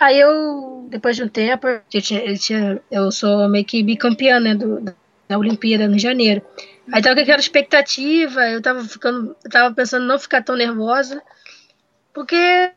Aí 0.00 0.18
eu, 0.18 0.86
depois 0.88 1.16
de 1.16 1.22
um 1.22 1.28
tempo, 1.28 1.66
eu, 1.66 2.02
tinha, 2.02 2.20
eu, 2.24 2.38
tinha, 2.38 2.82
eu 2.90 3.10
sou 3.10 3.48
meio 3.48 3.64
que 3.64 3.82
bicampeã, 3.82 4.40
né, 4.40 4.54
do, 4.54 4.80
da 4.80 5.38
Olimpíada 5.38 5.88
no 5.88 5.98
janeiro. 5.98 6.42
Aí 6.92 7.00
tava 7.00 7.14
com 7.14 7.22
aquela 7.22 7.38
expectativa, 7.38 8.48
eu 8.50 8.60
tava 8.60 8.84
ficando, 8.84 9.36
eu 9.44 9.50
tava 9.50 9.74
pensando 9.74 10.06
não 10.06 10.18
ficar 10.18 10.42
tão 10.42 10.56
nervosa, 10.56 11.22
porque 12.12 12.36
é, 12.36 12.72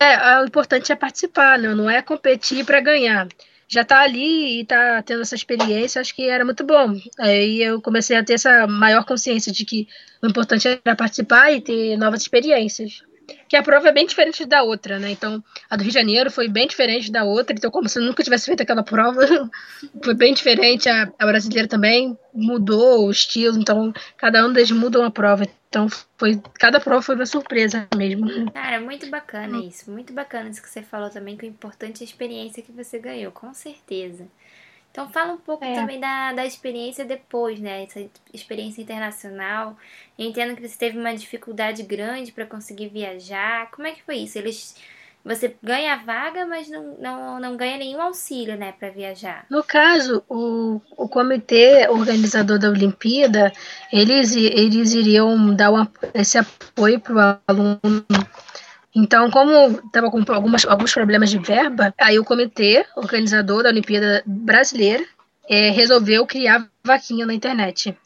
é, 0.00 0.40
o 0.40 0.46
importante 0.46 0.90
é 0.90 0.96
participar, 0.96 1.58
né, 1.58 1.74
não 1.74 1.88
é 1.88 2.00
competir 2.02 2.64
para 2.64 2.80
ganhar. 2.80 3.28
Já 3.70 3.84
tá 3.84 4.00
ali 4.00 4.60
e 4.60 4.64
tá 4.64 5.02
tendo 5.02 5.20
essa 5.20 5.34
experiência, 5.34 6.00
acho 6.00 6.14
que 6.14 6.26
era 6.26 6.42
muito 6.42 6.64
bom. 6.64 6.94
Aí 7.18 7.62
eu 7.62 7.82
comecei 7.82 8.16
a 8.16 8.24
ter 8.24 8.34
essa 8.34 8.66
maior 8.66 9.04
consciência 9.04 9.52
de 9.52 9.64
que 9.66 9.86
o 10.22 10.26
importante 10.26 10.66
era 10.66 10.96
participar 10.96 11.52
e 11.52 11.60
ter 11.60 11.96
novas 11.98 12.22
experiências 12.22 13.02
que 13.48 13.56
a 13.56 13.62
prova 13.62 13.88
é 13.88 13.92
bem 13.92 14.06
diferente 14.06 14.44
da 14.44 14.62
outra, 14.62 14.98
né? 14.98 15.10
Então, 15.10 15.42
a 15.68 15.76
do 15.76 15.82
Rio 15.82 15.90
de 15.90 15.98
Janeiro 15.98 16.30
foi 16.30 16.48
bem 16.48 16.66
diferente 16.66 17.10
da 17.10 17.24
outra, 17.24 17.54
então, 17.56 17.70
como 17.70 17.88
se 17.88 17.98
eu 17.98 18.02
nunca 18.02 18.22
tivesse 18.22 18.46
feito 18.46 18.62
aquela 18.62 18.82
prova, 18.82 19.20
foi 20.02 20.14
bem 20.14 20.34
diferente. 20.34 20.88
A, 20.88 21.10
a, 21.18 21.26
brasileira 21.26 21.68
também 21.68 22.16
mudou 22.32 23.06
o 23.06 23.10
estilo, 23.10 23.58
então, 23.58 23.92
cada 24.16 24.46
um 24.46 24.52
deles 24.52 24.70
muda 24.70 24.98
uma 24.98 25.10
prova. 25.10 25.46
Então, 25.68 25.86
foi, 26.16 26.40
cada 26.58 26.80
prova 26.80 27.02
foi 27.02 27.14
uma 27.14 27.26
surpresa 27.26 27.86
mesmo. 27.96 28.50
Cara, 28.52 28.80
muito 28.80 29.08
bacana 29.10 29.58
isso, 29.58 29.90
muito 29.90 30.12
bacana 30.12 30.48
isso 30.48 30.62
que 30.62 30.68
você 30.68 30.82
falou 30.82 31.10
também, 31.10 31.36
que 31.36 31.44
o 31.44 31.48
importante 31.48 32.02
é 32.02 32.04
a 32.04 32.08
experiência 32.08 32.62
que 32.62 32.72
você 32.72 32.98
ganhou, 32.98 33.32
com 33.32 33.52
certeza. 33.52 34.26
Então 34.90 35.08
fala 35.10 35.32
um 35.32 35.38
pouco 35.38 35.64
é. 35.64 35.74
também 35.74 36.00
da, 36.00 36.32
da 36.32 36.44
experiência 36.46 37.04
depois, 37.04 37.60
né? 37.60 37.84
Essa 37.84 38.04
experiência 38.32 38.82
internacional. 38.82 39.76
Eu 40.18 40.26
entendo 40.26 40.56
que 40.56 40.66
você 40.66 40.76
teve 40.76 40.98
uma 40.98 41.14
dificuldade 41.14 41.82
grande 41.82 42.32
para 42.32 42.46
conseguir 42.46 42.88
viajar. 42.88 43.70
Como 43.70 43.86
é 43.86 43.92
que 43.92 44.02
foi 44.02 44.16
isso? 44.16 44.38
Eles 44.38 44.74
você 45.24 45.54
ganha 45.62 45.92
a 45.92 45.96
vaga, 45.96 46.46
mas 46.46 46.70
não, 46.70 46.96
não, 46.98 47.40
não 47.40 47.56
ganha 47.56 47.76
nenhum 47.76 48.00
auxílio, 48.00 48.56
né, 48.56 48.72
para 48.72 48.88
viajar. 48.88 49.44
No 49.50 49.62
caso, 49.62 50.22
o, 50.28 50.80
o 50.96 51.08
comitê 51.08 51.86
organizador 51.88 52.58
da 52.58 52.70
Olimpíada, 52.70 53.52
eles, 53.92 54.34
eles 54.34 54.94
iriam 54.94 55.54
dar 55.54 55.70
esse 56.14 56.38
apoio 56.38 56.98
para 57.00 57.14
o 57.14 57.52
aluno 57.52 58.02
então, 58.94 59.30
como 59.30 59.78
estava 59.86 60.10
com 60.10 60.24
algumas, 60.32 60.64
alguns 60.64 60.92
problemas 60.92 61.30
de 61.30 61.38
verba, 61.38 61.94
aí 61.98 62.18
o 62.18 62.24
comitê 62.24 62.84
organizador 62.96 63.62
da 63.62 63.68
Olimpíada 63.68 64.22
Brasileira 64.26 65.04
é, 65.48 65.70
resolveu 65.70 66.26
criar 66.26 66.68
vaquinha 66.82 67.26
na 67.26 67.34
internet. 67.34 67.96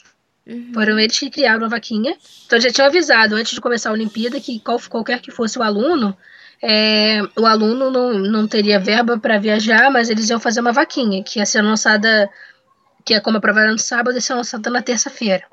Uhum. 0.47 0.73
Foram 0.75 0.99
eles 0.99 1.19
que 1.19 1.31
criaram 1.31 1.65
a 1.65 1.69
vaquinha. 1.69 2.17
Então 2.47 2.61
já 2.61 2.71
tinham 2.71 2.87
avisado 2.87 3.37
antes 3.37 3.53
de 3.53 3.61
começar 3.61 3.91
a 3.91 3.93
Olimpíada 3.93 4.41
que 4.41 4.59
qual, 4.61 4.79
qualquer 4.89 5.21
que 5.21 5.31
fosse 5.31 5.59
o 5.59 5.63
aluno, 5.63 6.17
é, 6.61 7.21
o 7.37 7.47
aluno 7.47 7.91
não, 7.91 8.13
não 8.15 8.47
teria 8.47 8.79
verba 8.79 9.19
para 9.19 9.39
viajar, 9.39 9.91
mas 9.91 10.11
eles 10.11 10.29
iam 10.31 10.41
fazer 10.41 10.61
uma 10.61 10.73
vaquinha, 10.73 11.23
que 11.23 11.39
ia 11.39 11.47
ser 11.47 11.63
lançada, 11.63 12.29
que 13.05 13.15
é 13.15 13.21
como 13.21 13.39
a 13.39 13.41
prova 13.41 13.61
era 13.61 13.73
no 13.73 13.79
sábado, 13.79 14.15
ia 14.15 14.21
ser 14.21 14.35
lançada 14.35 14.69
na 14.69 14.83
terça-feira. 14.83 15.45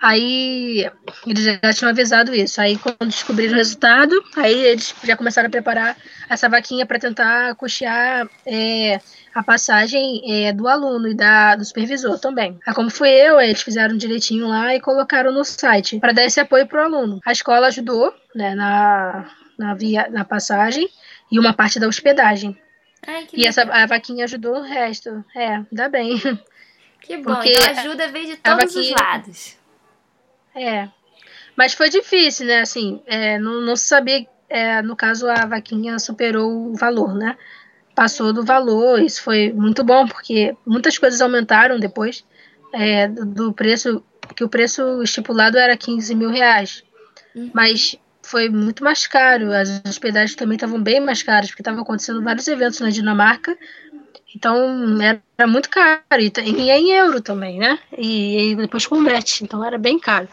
Aí 0.00 0.88
eles 1.26 1.44
já 1.44 1.72
tinham 1.72 1.90
avisado 1.90 2.34
isso. 2.34 2.60
Aí 2.60 2.78
quando 2.78 3.06
descobriram 3.06 3.54
o 3.54 3.56
resultado, 3.56 4.14
aí 4.36 4.54
eles 4.54 4.94
já 5.02 5.16
começaram 5.16 5.48
a 5.48 5.50
preparar 5.50 5.96
essa 6.28 6.48
vaquinha 6.48 6.86
para 6.86 7.00
tentar 7.00 7.54
custear 7.56 8.28
é, 8.46 9.00
a 9.34 9.42
passagem 9.42 10.22
é, 10.24 10.52
do 10.52 10.68
aluno 10.68 11.08
e 11.08 11.14
da, 11.14 11.56
do 11.56 11.64
supervisor 11.64 12.18
também. 12.18 12.58
Aí 12.64 12.74
como 12.74 12.90
fui 12.90 13.08
eu, 13.08 13.40
eles 13.40 13.60
fizeram 13.60 13.96
direitinho 13.96 14.46
lá 14.46 14.74
e 14.74 14.80
colocaram 14.80 15.32
no 15.32 15.44
site 15.44 15.98
para 15.98 16.12
dar 16.12 16.24
esse 16.24 16.38
apoio 16.38 16.66
para 16.66 16.82
o 16.82 16.84
aluno. 16.84 17.20
A 17.26 17.32
escola 17.32 17.66
ajudou 17.66 18.14
né, 18.34 18.54
na, 18.54 19.28
na, 19.58 19.74
via, 19.74 20.08
na 20.10 20.24
passagem 20.24 20.88
e 21.30 21.40
uma 21.40 21.52
parte 21.52 21.80
da 21.80 21.88
hospedagem. 21.88 22.56
Ai, 23.04 23.26
e 23.32 23.46
essa, 23.46 23.62
a 23.62 23.86
vaquinha 23.86 24.24
ajudou 24.24 24.58
o 24.58 24.62
resto. 24.62 25.24
É, 25.34 25.56
ainda 25.56 25.88
bem. 25.88 26.20
Que 27.00 27.16
bom, 27.16 27.34
Porque 27.34 27.52
então 27.52 27.70
ajuda 27.70 28.08
veio 28.08 28.26
de 28.26 28.36
todos 28.36 28.74
vaquinha, 28.74 28.94
os 28.94 29.00
lados. 29.00 29.57
É. 30.58 30.88
Mas 31.56 31.74
foi 31.74 31.88
difícil, 31.88 32.46
né? 32.46 32.60
Assim, 32.60 33.00
é, 33.06 33.38
não, 33.38 33.60
não 33.60 33.76
sabia. 33.76 34.26
É, 34.48 34.80
no 34.80 34.96
caso, 34.96 35.28
a 35.28 35.44
vaquinha 35.44 35.98
superou 35.98 36.70
o 36.70 36.74
valor, 36.74 37.14
né? 37.14 37.36
Passou 37.94 38.32
do 38.32 38.44
valor. 38.44 39.00
Isso 39.00 39.22
foi 39.22 39.52
muito 39.52 39.82
bom, 39.82 40.06
porque 40.06 40.56
muitas 40.64 40.96
coisas 40.96 41.20
aumentaram 41.20 41.78
depois 41.78 42.24
é, 42.72 43.08
do 43.08 43.52
preço. 43.52 44.02
Que 44.36 44.44
o 44.44 44.48
preço 44.48 45.02
estipulado 45.02 45.58
era 45.58 45.76
15 45.76 46.14
mil 46.14 46.30
reais. 46.30 46.84
Uhum. 47.34 47.50
Mas 47.54 47.96
foi 48.22 48.48
muito 48.48 48.84
mais 48.84 49.06
caro. 49.06 49.52
As 49.52 49.82
hospedagens 49.86 50.36
também 50.36 50.56
estavam 50.56 50.80
bem 50.80 51.00
mais 51.00 51.22
caras, 51.22 51.48
porque 51.48 51.62
estavam 51.62 51.82
acontecendo 51.82 52.22
vários 52.22 52.46
eventos 52.46 52.80
na 52.80 52.90
Dinamarca. 52.90 53.56
Então 54.36 54.54
era 55.00 55.46
muito 55.46 55.70
caro. 55.70 56.02
E, 56.20 56.70
em 56.70 56.92
euro 56.92 57.20
também, 57.20 57.58
né? 57.58 57.78
E, 57.96 58.52
e 58.52 58.54
depois 58.54 58.86
converte. 58.86 59.42
Então 59.42 59.64
era 59.64 59.78
bem 59.78 59.98
caro. 59.98 60.28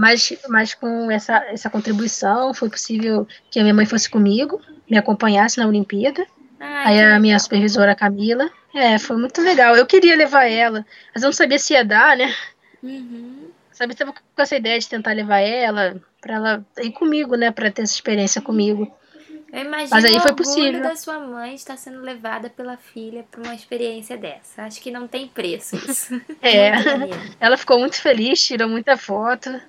Mas, 0.00 0.32
mas 0.48 0.72
com 0.72 1.10
essa, 1.10 1.44
essa 1.48 1.68
contribuição 1.68 2.54
foi 2.54 2.70
possível 2.70 3.28
que 3.50 3.60
a 3.60 3.62
minha 3.62 3.74
mãe 3.74 3.84
fosse 3.84 4.08
comigo 4.08 4.58
me 4.88 4.96
acompanhasse 4.96 5.58
na 5.58 5.66
Olimpíada. 5.66 6.26
Ah, 6.58 6.88
Aí 6.88 7.00
a 7.02 7.20
minha 7.20 7.38
supervisora 7.38 7.94
Camila. 7.94 8.50
É, 8.74 8.98
foi 8.98 9.18
muito 9.18 9.42
legal. 9.42 9.76
Eu 9.76 9.84
queria 9.84 10.16
levar 10.16 10.44
ela, 10.44 10.86
mas 11.14 11.22
eu 11.22 11.26
não 11.26 11.34
sabia 11.34 11.58
se 11.58 11.74
ia 11.74 11.84
dar, 11.84 12.16
né? 12.16 12.34
Uhum. 12.82 13.50
Sabe, 13.70 13.92
estava 13.92 14.14
com 14.14 14.42
essa 14.42 14.56
ideia 14.56 14.78
de 14.78 14.88
tentar 14.88 15.12
levar 15.12 15.40
ela 15.40 16.00
para 16.18 16.34
ela 16.34 16.66
ir 16.78 16.92
comigo, 16.92 17.36
né, 17.36 17.50
para 17.50 17.70
ter 17.70 17.82
essa 17.82 17.92
experiência 17.92 18.40
comigo. 18.40 18.90
Eu 19.52 19.60
imagino 19.60 19.90
Mas 19.90 20.04
aí 20.04 20.18
foi 20.18 20.32
possível. 20.32 20.80
da 20.80 20.96
sua 20.96 21.18
mãe 21.18 21.54
estar 21.54 21.76
sendo 21.76 22.00
levada 22.00 22.48
pela 22.48 22.78
filha 22.78 23.26
para 23.30 23.42
uma 23.42 23.54
experiência 23.54 24.16
dessa. 24.16 24.62
Acho 24.62 24.80
que 24.80 24.90
não 24.90 25.06
tem 25.06 25.28
preço 25.28 25.76
isso. 25.76 26.14
é. 26.40 26.72
ela 27.38 27.58
ficou 27.58 27.78
muito 27.78 28.00
feliz, 28.00 28.40
tirou 28.42 28.68
muita 28.68 28.96
foto. 28.96 29.60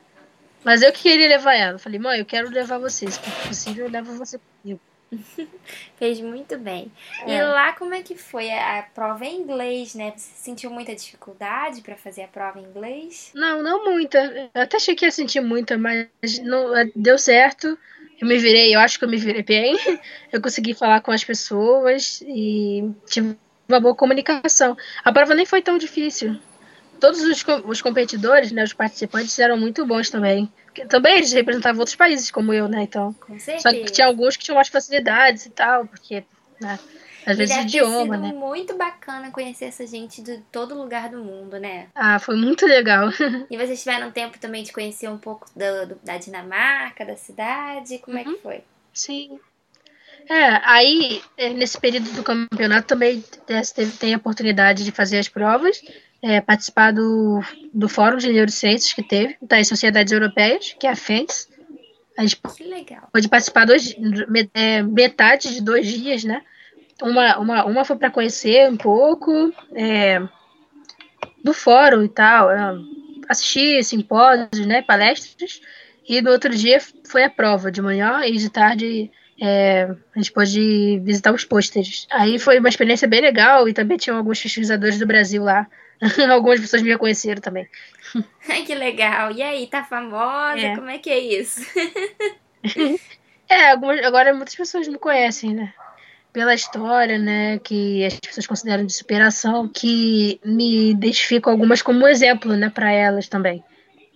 Mas 0.64 0.82
eu 0.82 0.92
que 0.92 1.04
queria 1.04 1.28
levar 1.28 1.56
ela. 1.56 1.80
Falei, 1.80 2.00
mãe, 2.00 2.20
eu 2.20 2.26
quero 2.26 2.50
levar 2.50 2.78
vocês. 2.78 3.16
Se 3.16 3.48
possível, 3.48 3.86
eu 3.86 3.92
levo 3.92 4.14
você 4.16 4.40
comigo. 4.40 4.80
Fez 5.98 6.22
muito 6.22 6.58
bem. 6.58 6.92
É. 7.26 7.36
E 7.36 7.42
lá 7.42 7.74
como 7.74 7.94
é 7.94 8.02
que 8.02 8.16
foi 8.16 8.52
a, 8.52 8.88
prova 8.94 9.26
em 9.26 9.42
inglês, 9.42 9.94
né? 9.94 10.14
Você 10.16 10.32
sentiu 10.36 10.70
muita 10.70 10.96
dificuldade 10.96 11.82
para 11.82 11.98
fazer 11.98 12.24
a 12.24 12.28
prova 12.28 12.60
em 12.60 12.64
inglês? 12.64 13.32
Não, 13.34 13.62
não 13.62 13.84
muita. 13.84 14.50
Eu 14.54 14.62
até 14.62 14.78
achei 14.78 14.96
que 14.96 15.06
ia 15.06 15.12
sentir 15.12 15.42
muita, 15.42 15.78
mas 15.78 16.08
não, 16.44 16.72
deu 16.96 17.18
certo. 17.18 17.78
Eu 18.20 18.28
me 18.28 18.38
virei, 18.38 18.74
eu 18.74 18.80
acho 18.80 19.00
que 19.00 19.06
eu 19.06 19.10
me 19.10 19.18
virei 19.18 19.44
bem. 19.44 19.76
Eu 20.32 20.42
consegui 20.42 20.76
falar 20.76 21.02
com 21.02 21.12
as 21.12 21.24
pessoas 21.24 22.22
e 22.22 22.90
tive 23.08 23.36
uma 23.68 23.80
boa 23.80 23.96
comunicação. 23.96 24.78
A 25.04 25.12
prova 25.12 25.34
nem 25.34 25.46
foi 25.46 25.62
tão 25.62 25.78
difícil 25.78 26.40
todos 27.02 27.20
os, 27.22 27.44
os 27.66 27.82
competidores, 27.82 28.52
né, 28.52 28.64
os 28.64 28.74
participantes 28.74 29.38
eram 29.40 29.58
muito 29.58 29.86
bons 29.86 30.10
também. 30.10 30.50
Também 30.88 31.18
eles 31.18 31.34
representavam 31.34 31.80
outros 31.80 31.98
países, 31.98 32.32
como 32.32 32.54
eu, 32.54 32.70
né? 32.70 32.84
Então. 32.84 33.12
Com 33.14 33.38
certeza. 33.38 33.64
Só 33.64 33.72
que 33.72 33.92
tinha 33.92 34.08
alguns 34.08 34.38
que 34.38 34.46
tinham 34.46 34.56
mais 34.56 34.70
facilidades 34.70 35.46
e 35.46 35.50
tal, 35.50 35.86
porque, 35.86 36.24
né? 36.62 36.80
Às 37.26 37.38
vezes 37.38 37.56
o 37.56 37.62
idioma, 37.62 38.18
né? 38.18 38.34
muito 38.34 38.76
bacana 38.76 39.30
conhecer 39.30 39.66
essa 39.66 39.86
gente 39.86 40.24
de 40.24 40.40
todo 40.52 40.76
lugar 40.76 41.10
do 41.10 41.24
mundo, 41.24 41.60
né? 41.60 41.88
Ah, 41.94 42.18
foi 42.18 42.36
muito 42.36 42.66
legal. 42.66 43.10
e 43.50 43.58
vocês 43.58 43.84
tiveram 43.84 44.12
tempo 44.12 44.40
também 44.40 44.64
de 44.64 44.72
conhecer 44.72 45.08
um 45.08 45.18
pouco 45.18 45.48
do, 45.56 45.88
do 45.88 46.00
da 46.04 46.18
Dinamarca, 46.18 47.06
da 47.06 47.16
cidade? 47.16 48.00
Como 48.00 48.16
uhum. 48.18 48.22
é 48.22 48.24
que 48.24 48.30
uhum. 48.32 48.40
foi? 48.42 48.64
Sim. 48.94 49.40
É, 50.30 50.62
aí, 50.64 51.22
é, 51.38 51.50
nesse 51.50 51.80
período 51.80 52.12
do 52.14 52.24
campeonato 52.24 52.88
também 52.88 53.24
é, 53.48 53.62
teve, 53.62 53.92
tem 53.98 54.14
a 54.14 54.18
oportunidade 54.18 54.84
de 54.84 54.92
fazer 54.92 55.20
as 55.20 55.28
provas 55.28 55.82
é, 56.22 56.40
participar 56.40 56.92
do, 56.92 57.42
do 57.74 57.90
Fórum 57.90 58.18
de 58.18 58.32
Neurociências 58.32 58.94
que 58.94 59.04
teve, 59.04 59.38
das 59.42 59.68
Sociedades 59.68 60.14
Europeias, 60.14 60.76
que 60.80 60.86
é 60.86 60.92
a 60.92 60.96
FENS. 60.96 61.50
A 62.18 62.22
gente 62.22 62.40
que 62.56 62.64
legal. 62.64 63.10
pôde 63.12 63.28
participar 63.28 63.66
dois, 63.66 63.96
é, 64.54 64.84
metade 64.84 65.54
de 65.54 65.62
dois 65.62 65.88
dias, 65.88 66.24
né? 66.24 66.42
Uma, 67.02 67.38
uma, 67.40 67.66
uma 67.66 67.86
foi 67.86 67.96
para 67.96 68.12
conhecer 68.12 68.70
um 68.70 68.78
pouco 68.78 69.52
é, 69.74 70.22
do 71.44 71.54
fórum 71.54 72.04
e 72.04 72.10
tal, 72.10 72.52
é, 72.52 72.78
assistir 73.28 73.84
simpósios, 73.84 74.66
né, 74.68 74.84
palestras, 74.84 75.62
e 76.08 76.22
no 76.22 76.30
outro 76.30 76.54
dia 76.56 76.80
foi 77.10 77.24
a 77.24 77.30
prova, 77.30 77.72
de 77.72 77.82
manhã 77.82 78.22
e 78.26 78.38
de 78.38 78.50
tarde 78.50 79.10
é, 79.42 79.90
a 80.16 80.20
gente 80.20 80.32
pôde 80.32 81.00
visitar 81.04 81.34
os 81.34 81.44
pôsteres. 81.44 82.06
Aí 82.12 82.38
foi 82.38 82.60
uma 82.60 82.70
experiência 82.70 83.08
bem 83.08 83.22
legal 83.22 83.68
e 83.68 83.74
também 83.74 83.98
tinham 83.98 84.18
alguns 84.18 84.40
pesquisadores 84.40 85.00
do 85.00 85.08
Brasil 85.08 85.44
lá 85.44 85.68
Algumas 86.32 86.60
pessoas 86.60 86.82
me 86.82 86.90
reconheceram 86.90 87.42
também. 87.42 87.68
que 88.66 88.76
legal. 88.76 89.32
E 89.32 89.42
aí, 89.42 89.68
tá 89.68 89.84
famosa? 89.84 90.60
É. 90.60 90.76
Como 90.76 90.90
é 90.90 90.98
que 90.98 91.10
é 91.10 91.20
isso? 91.20 91.62
é, 93.48 93.72
algumas, 93.72 94.04
agora 94.04 94.34
muitas 94.34 94.56
pessoas 94.56 94.88
me 94.88 94.98
conhecem, 94.98 95.54
né? 95.54 95.74
Pela 96.34 96.54
história, 96.54 97.20
né? 97.20 97.60
Que 97.60 98.06
as 98.06 98.20
pessoas 98.20 98.48
consideram 98.48 98.86
de 98.86 98.94
superação, 98.94 99.68
que 99.68 100.40
me 100.44 100.92
identifico 100.92 101.50
algumas 101.50 101.82
como 101.82 102.08
exemplo, 102.08 102.56
né? 102.56 102.70
Para 102.70 102.92
elas 102.92 103.28
também. 103.28 103.64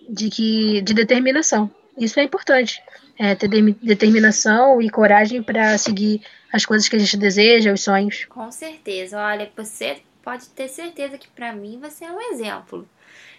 De 0.08 0.28
que 0.28 0.80
de 0.82 0.92
determinação. 0.94 1.70
Isso 1.96 2.18
é 2.18 2.24
importante. 2.24 2.82
É, 3.18 3.34
ter 3.34 3.48
de, 3.48 3.72
determinação 3.82 4.82
e 4.82 4.90
coragem 4.90 5.42
para 5.42 5.78
seguir 5.78 6.20
as 6.52 6.66
coisas 6.66 6.88
que 6.88 6.96
a 6.96 6.98
gente 6.98 7.16
deseja, 7.16 7.72
os 7.72 7.82
sonhos. 7.82 8.26
Com 8.26 8.50
certeza. 8.50 9.18
Olha, 9.18 9.50
você 9.56 9.98
pode 10.26 10.48
ter 10.48 10.66
certeza 10.66 11.16
que 11.16 11.28
para 11.28 11.52
mim 11.52 11.78
você 11.80 12.04
é 12.04 12.10
um 12.10 12.20
exemplo. 12.20 12.84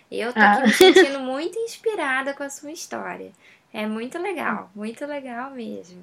Eu 0.09 0.31
tô 0.31 0.39
aqui 0.39 0.61
ah. 0.61 0.65
me 0.65 0.71
sentindo 0.71 1.19
muito 1.19 1.59
inspirada 1.59 2.33
com 2.33 2.43
a 2.43 2.49
sua 2.49 2.71
história. 2.71 3.33
É 3.73 3.85
muito 3.85 4.17
legal, 4.17 4.71
muito 4.73 5.05
legal 5.05 5.51
mesmo. 5.51 6.01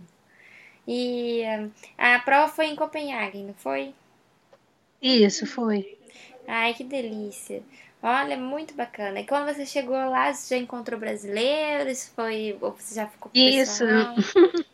E 0.87 1.43
a 1.97 2.19
prova 2.19 2.53
foi 2.53 2.67
em 2.67 2.77
Copenhague, 2.77 3.39
não 3.39 3.55
foi? 3.55 3.95
Isso, 5.01 5.47
foi. 5.47 5.97
Ai, 6.47 6.75
que 6.75 6.85
delícia. 6.85 7.63
Olha, 8.03 8.37
muito 8.37 8.75
bacana. 8.75 9.21
E 9.21 9.27
quando 9.27 9.47
você 9.47 9.65
chegou 9.65 9.97
lá, 9.97 10.35
você 10.35 10.55
já 10.55 10.61
encontrou 10.61 11.01
brasileiros? 11.01 12.13
Foi, 12.15 12.59
ou 12.61 12.73
você 12.73 12.97
já 12.97 13.07
ficou 13.07 13.33
com 13.33 13.39
Isso. 13.39 13.85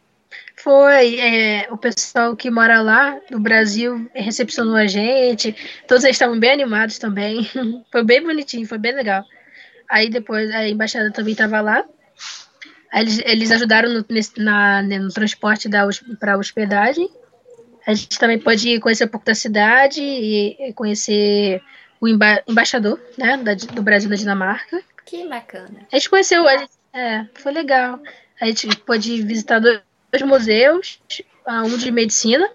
Foi, 0.57 1.19
é, 1.19 1.69
o 1.71 1.77
pessoal 1.77 2.37
que 2.37 2.51
mora 2.51 2.81
lá 2.81 3.19
no 3.31 3.41
Brasil 3.41 4.11
recepcionou 4.15 4.77
a 4.77 4.87
gente, 4.87 5.57
todos 5.89 6.05
eles 6.05 6.17
estavam 6.17 6.39
bem 6.39 6.53
animados 6.53 6.99
também, 6.99 7.49
foi 7.91 8.05
bem 8.05 8.23
bonitinho, 8.23 8.67
foi 8.67 8.79
bem 8.79 8.95
legal. 8.95 9.25
Aí 9.89 10.09
depois 10.09 10.51
a 10.51 10.69
embaixada 10.69 11.11
também 11.11 11.33
estava 11.33 11.61
lá, 11.61 11.85
Aí 12.93 13.03
eles, 13.03 13.23
eles 13.25 13.51
ajudaram 13.53 13.89
no, 13.89 14.05
nesse, 14.09 14.39
na, 14.41 14.83
né, 14.83 14.99
no 14.99 15.11
transporte 15.11 15.69
para 16.19 16.37
hospedagem. 16.37 17.09
A 17.87 17.95
gente 17.95 18.19
também 18.19 18.39
pode 18.39 18.79
conhecer 18.81 19.05
um 19.05 19.09
pouco 19.09 19.25
da 19.25 19.35
cidade 19.35 20.03
e 20.03 20.73
conhecer 20.75 21.63
o 22.01 22.09
emba 22.09 22.43
embaixador 22.49 23.01
né, 23.17 23.37
da, 23.37 23.55
do 23.55 23.83
Brasil 23.83 24.11
da 24.11 24.17
Dinamarca. 24.17 24.83
Que 25.05 25.27
bacana. 25.29 25.87
A 25.91 25.97
gente 25.97 26.11
conheceu, 26.11 26.47
a 26.47 26.57
gente, 26.59 26.71
é, 26.93 27.27
foi 27.35 27.53
legal. 27.53 28.01
A 28.41 28.47
gente 28.47 28.69
pôde 28.79 29.23
visitar 29.23 29.61
dois 29.61 29.81
dois 30.11 30.23
museus, 30.23 31.01
ah, 31.47 31.63
um 31.63 31.77
de 31.77 31.91
medicina, 31.91 32.49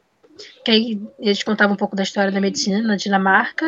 que 0.64 0.72
aí 0.72 1.02
eles 1.20 1.44
contavam 1.44 1.74
um 1.74 1.78
pouco 1.78 1.96
da 1.96 2.04
história 2.04 2.32
da 2.32 2.42
medicina 2.42 2.82
na 2.82 2.96
Dinamarca, 2.96 3.66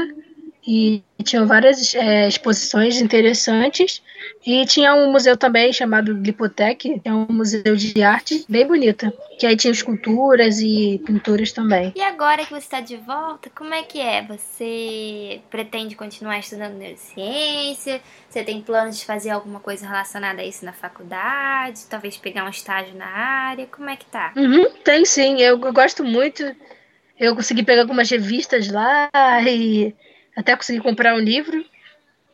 e 0.68 1.02
tinham 1.24 1.48
várias 1.48 1.96
é, 1.96 2.28
exposições 2.28 3.00
interessantes. 3.00 4.02
E 4.46 4.66
tinha 4.66 4.94
um 4.94 5.12
museu 5.12 5.38
também 5.38 5.72
chamado 5.72 6.12
Lipotec, 6.12 7.00
que 7.00 7.08
é 7.08 7.14
um 7.14 7.28
museu 7.30 7.76
de 7.76 8.02
arte 8.04 8.46
bem 8.50 8.68
bonita, 8.68 9.14
que 9.40 9.46
aí 9.46 9.56
tinha 9.56 9.72
esculturas 9.72 10.60
e 10.60 11.02
pinturas 11.06 11.54
também. 11.54 11.94
E 11.96 12.02
agora 12.02 12.44
que 12.44 12.52
você 12.52 12.58
está 12.58 12.82
de 12.82 12.98
volta, 12.98 13.50
como 13.56 13.74
é 13.74 13.84
que 13.84 14.00
é? 14.00 14.24
Você 14.24 15.40
pretende 15.50 15.96
continuar 15.96 16.40
estudando 16.40 16.74
neurociência? 16.74 18.02
Você 18.30 18.44
tem 18.44 18.62
planos 18.62 18.98
de 18.98 19.06
fazer 19.06 19.30
alguma 19.30 19.62
coisa 19.62 19.88
relacionada 19.88 20.42
a 20.42 20.46
isso 20.46 20.66
na 20.66 20.74
faculdade? 20.74 21.86
Talvez 21.90 22.18
pegar 22.18 22.44
um 22.46 22.50
estágio 22.50 22.96
na 22.96 23.08
área? 23.08 23.66
Como 23.68 23.90
é 23.90 23.96
que 23.96 24.06
tá? 24.06 24.34
Uhum, 24.36 24.70
tem 24.84 25.06
sim, 25.06 25.42
eu, 25.42 25.60
eu 25.62 25.74
gosto 25.74 26.04
muito. 26.04 26.44
Eu 27.20 27.36
consegui 27.36 27.64
pegar 27.64 27.82
algumas 27.82 28.10
revistas 28.10 28.70
lá 28.70 29.10
e 29.46 29.96
até 30.38 30.56
consegui 30.56 30.80
comprar 30.80 31.16
um 31.16 31.20
livro. 31.20 31.66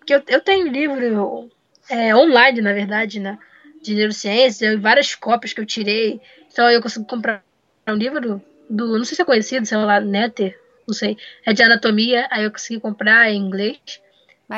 Que 0.06 0.14
eu, 0.14 0.22
eu 0.28 0.42
tenho 0.42 0.68
livro 0.68 1.50
é, 1.90 2.14
online, 2.14 2.62
na 2.62 2.74
verdade, 2.74 3.20
né? 3.20 3.40
De 3.82 3.96
neurociência, 3.96 4.78
várias 4.78 5.16
cópias 5.16 5.54
que 5.54 5.62
eu 5.62 5.66
tirei. 5.66 6.20
Então 6.52 6.70
eu 6.70 6.82
consigo 6.82 7.06
comprar 7.06 7.42
um 7.88 7.96
livro 7.96 8.42
do. 8.70 8.98
Não 8.98 9.06
sei 9.06 9.16
se 9.16 9.22
é 9.22 9.26
conhecido, 9.26 9.66
sei 9.66 9.78
lá, 9.78 10.02
Netter, 10.02 10.60
não 10.86 10.94
sei. 10.94 11.18
É 11.46 11.54
de 11.54 11.64
anatomia, 11.64 12.28
aí 12.30 12.44
eu 12.44 12.52
consegui 12.52 12.80
comprar 12.80 13.32
em 13.32 13.38
inglês. 13.38 14.02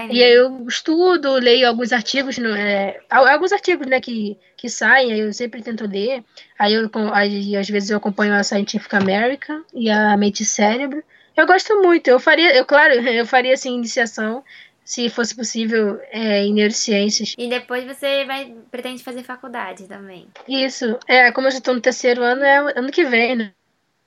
E 0.10 0.24
aí 0.24 0.34
eu 0.34 0.66
estudo, 0.68 1.34
leio 1.36 1.68
alguns 1.68 1.94
artigos, 1.94 2.38
é, 2.40 3.00
alguns 3.10 3.54
artigos, 3.54 3.88
né, 3.88 4.02
que, 4.02 4.38
que 4.58 4.68
saem, 4.68 5.14
aí 5.14 5.20
eu 5.20 5.32
sempre 5.32 5.62
tento 5.62 5.88
ler. 5.88 6.24
Aí, 6.58 6.74
eu, 6.74 6.90
aí 7.14 7.56
às 7.56 7.70
vezes 7.70 7.92
eu 7.92 7.98
acompanho 7.98 8.34
a 8.34 8.44
Scientific 8.44 8.94
American 8.96 9.64
e 9.74 9.90
a 9.90 10.18
Mente 10.18 10.42
e 10.42 10.46
Cérebro. 10.46 11.04
Eu 11.36 11.46
gosto 11.46 11.82
muito. 11.82 12.08
Eu 12.08 12.20
faria, 12.20 12.56
eu 12.56 12.66
claro, 12.66 12.94
eu 13.08 13.26
faria 13.26 13.54
assim 13.54 13.76
iniciação 13.76 14.44
se 14.84 15.10
fosse 15.10 15.36
possível 15.36 16.00
é, 16.12 16.44
em 16.46 16.54
neurociências. 16.54 17.34
E 17.38 17.50
depois 17.50 17.84
você 17.84 18.24
vai 18.26 18.56
pretende 18.70 19.04
fazer 19.04 19.24
faculdade 19.24 19.88
também. 19.88 20.28
Isso. 20.48 20.98
É, 21.08 21.32
como 21.32 21.48
eu 21.48 21.52
já 21.52 21.58
estou 21.58 21.74
no 21.74 21.82
terceiro 21.82 22.22
ano, 22.22 22.44
é 22.44 22.80
ano 22.80 22.92
que 22.92 23.04
vem, 23.04 23.36
né? 23.36 23.52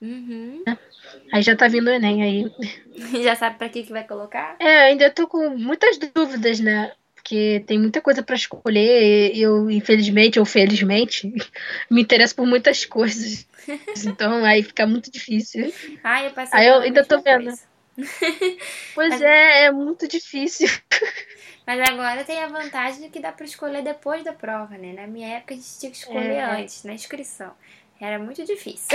Uhum. 0.01 0.63
Aí 1.33 1.41
já 1.41 1.55
tá 1.55 1.67
vindo 1.67 1.87
o 1.87 1.91
Enem 1.91 2.23
aí. 2.23 2.51
já 3.23 3.35
sabe 3.35 3.57
para 3.57 3.69
que 3.69 3.83
que 3.83 3.91
vai 3.91 4.05
colocar? 4.05 4.55
É, 4.59 4.83
ainda 4.83 5.09
tô 5.09 5.27
com 5.27 5.49
muitas 5.49 5.97
dúvidas, 5.97 6.61
né? 6.61 6.93
Porque 7.13 7.61
tem 7.67 7.77
muita 7.77 8.01
coisa 8.01 8.23
para 8.23 8.35
escolher. 8.35 9.35
Eu, 9.35 9.69
infelizmente 9.69 10.39
ou 10.39 10.45
felizmente, 10.45 11.31
me 11.91 12.01
interesso 12.01 12.35
por 12.35 12.47
muitas 12.47 12.85
coisas. 12.85 13.45
Então 14.05 14.43
aí 14.43 14.63
fica 14.63 14.85
muito 14.85 15.11
difícil. 15.11 15.73
Ai, 16.03 16.27
eu 16.27 16.31
passei 16.31 16.59
Aí 16.59 16.67
eu 16.67 16.81
ainda 16.81 17.05
tô 17.05 17.21
vendo. 17.21 17.51
pois 18.95 19.09
Mas... 19.09 19.21
é, 19.21 19.65
é 19.65 19.71
muito 19.71 20.07
difícil. 20.07 20.67
Mas 21.65 21.87
agora 21.89 22.23
tem 22.23 22.41
a 22.41 22.47
vantagem 22.47 23.01
de 23.03 23.09
que 23.09 23.19
dá 23.19 23.31
para 23.31 23.45
escolher 23.45 23.83
depois 23.83 24.23
da 24.23 24.33
prova, 24.33 24.77
né? 24.77 24.93
Na 24.93 25.05
minha 25.05 25.37
época 25.37 25.53
a 25.53 25.57
gente 25.57 25.79
tinha 25.79 25.91
que 25.91 25.97
escolher 25.97 26.35
é. 26.35 26.43
antes, 26.43 26.83
na 26.83 26.93
inscrição. 26.93 27.53
Era 27.99 28.17
muito 28.17 28.43
difícil. 28.45 28.87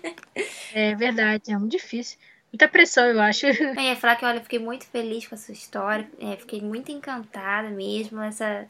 é 0.74 0.94
verdade, 0.94 1.52
é 1.52 1.58
muito 1.58 1.72
difícil. 1.72 2.18
Muita 2.50 2.66
pressão, 2.68 3.06
eu 3.06 3.20
acho. 3.20 3.46
Eu 3.46 3.74
ia 3.80 3.96
falar 3.96 4.16
que, 4.16 4.24
olha, 4.24 4.38
eu 4.38 4.42
fiquei 4.42 4.58
muito 4.58 4.86
feliz 4.86 5.26
com 5.26 5.34
a 5.34 5.38
sua 5.38 5.54
história. 5.54 6.08
É, 6.18 6.36
fiquei 6.36 6.60
muito 6.60 6.90
encantada 6.90 7.70
mesmo. 7.70 8.20
Essa 8.20 8.66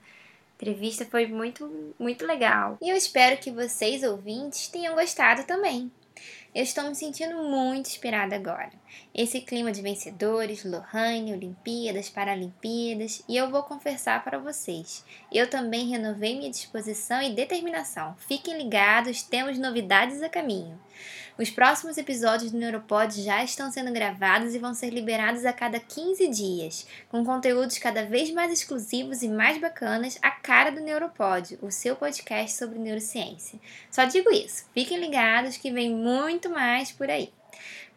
entrevista 0.63 1.05
foi 1.05 1.27
muito, 1.27 1.95
muito 1.99 2.25
legal. 2.25 2.79
E 2.81 2.89
eu 2.89 2.97
espero 2.97 3.37
que 3.37 3.51
vocês, 3.51 4.05
ouvintes, 4.05 4.69
tenham 4.69 4.95
gostado 4.95 5.43
também. 5.43 5.91
Eu 6.55 6.63
estou 6.63 6.85
me 6.85 6.95
sentindo 6.95 7.43
muito 7.43 7.89
inspirada 7.89 8.37
agora. 8.37 8.71
Esse 9.15 9.41
clima 9.41 9.73
de 9.73 9.83
vencedores, 9.83 10.65
Lohane, 10.65 11.33
Olimpíadas, 11.33 12.11
Paralimpíadas, 12.11 13.25
e 13.27 13.37
eu 13.37 13.51
vou 13.51 13.63
confessar 13.63 14.23
para 14.23 14.39
vocês. 14.39 15.05
Eu 15.33 15.49
também 15.49 15.89
renovei 15.89 16.37
minha 16.37 16.51
disposição 16.51 17.23
e 17.23 17.35
determinação. 17.35 18.15
Fiquem 18.29 18.59
ligados, 18.59 19.23
temos 19.23 19.59
novidades 19.59 20.23
a 20.23 20.29
caminho. 20.29 20.79
Os 21.39 21.51
próximos 21.51 21.97
episódios 21.97 22.53
do 22.53 22.59
Neuropod 22.59 23.23
já 23.23 23.43
estão 23.43 23.73
sendo 23.73 23.91
gravados 23.91 24.55
e 24.55 24.59
vão 24.59 24.75
ser 24.75 24.91
liberados 24.91 25.47
a 25.47 25.53
cada 25.53 25.81
15 25.81 26.29
dias, 26.29 26.87
com 27.09 27.25
conteúdos 27.25 27.79
cada 27.79 28.05
vez 28.05 28.31
mais 28.31 28.53
exclusivos 28.53 29.23
e 29.23 29.29
mais 29.29 29.59
bacanas, 29.59 30.19
a 30.21 30.31
cara 30.31 30.71
do 30.71 30.83
Neuropod, 30.83 31.59
o 31.63 31.71
seu 31.71 31.97
podcast 31.97 32.59
sobre 32.59 32.79
neurociência. 32.79 33.59
Só 33.91 34.05
digo 34.05 34.31
isso, 34.31 34.67
fiquem 34.75 35.01
ligados 35.01 35.57
que 35.57 35.73
vem 35.73 35.95
muito 35.95 36.51
mais 36.51 36.93
por 36.93 37.09
aí. 37.09 37.33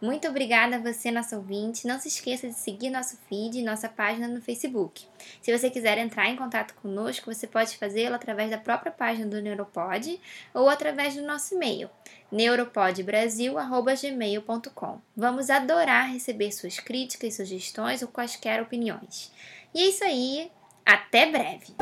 Muito 0.01 0.27
obrigada 0.27 0.75
a 0.75 0.79
você, 0.79 1.09
nosso 1.09 1.33
ouvinte. 1.35 1.87
Não 1.87 1.97
se 1.99 2.09
esqueça 2.09 2.47
de 2.47 2.53
seguir 2.53 2.89
nosso 2.89 3.17
feed 3.29 3.59
e 3.59 3.63
nossa 3.63 3.87
página 3.87 4.27
no 4.27 4.41
Facebook. 4.41 5.05
Se 5.41 5.57
você 5.57 5.69
quiser 5.69 5.97
entrar 5.97 6.29
em 6.29 6.35
contato 6.35 6.73
conosco, 6.75 7.33
você 7.33 7.47
pode 7.47 7.77
fazê-lo 7.77 8.15
através 8.15 8.51
da 8.51 8.57
própria 8.57 8.91
página 8.91 9.27
do 9.27 9.41
Neuropod 9.41 10.19
ou 10.53 10.67
através 10.69 11.15
do 11.15 11.21
nosso 11.21 11.55
e-mail, 11.55 11.89
neuropodbrasil.gmail.com. 12.31 14.99
Vamos 15.15 15.49
adorar 15.49 16.11
receber 16.11 16.51
suas 16.51 16.77
críticas, 16.79 17.35
sugestões 17.35 18.01
ou 18.01 18.09
quaisquer 18.09 18.61
opiniões. 18.61 19.31
E 19.73 19.81
é 19.81 19.87
isso 19.87 20.03
aí. 20.03 20.51
Até 20.85 21.31
breve! 21.31 21.73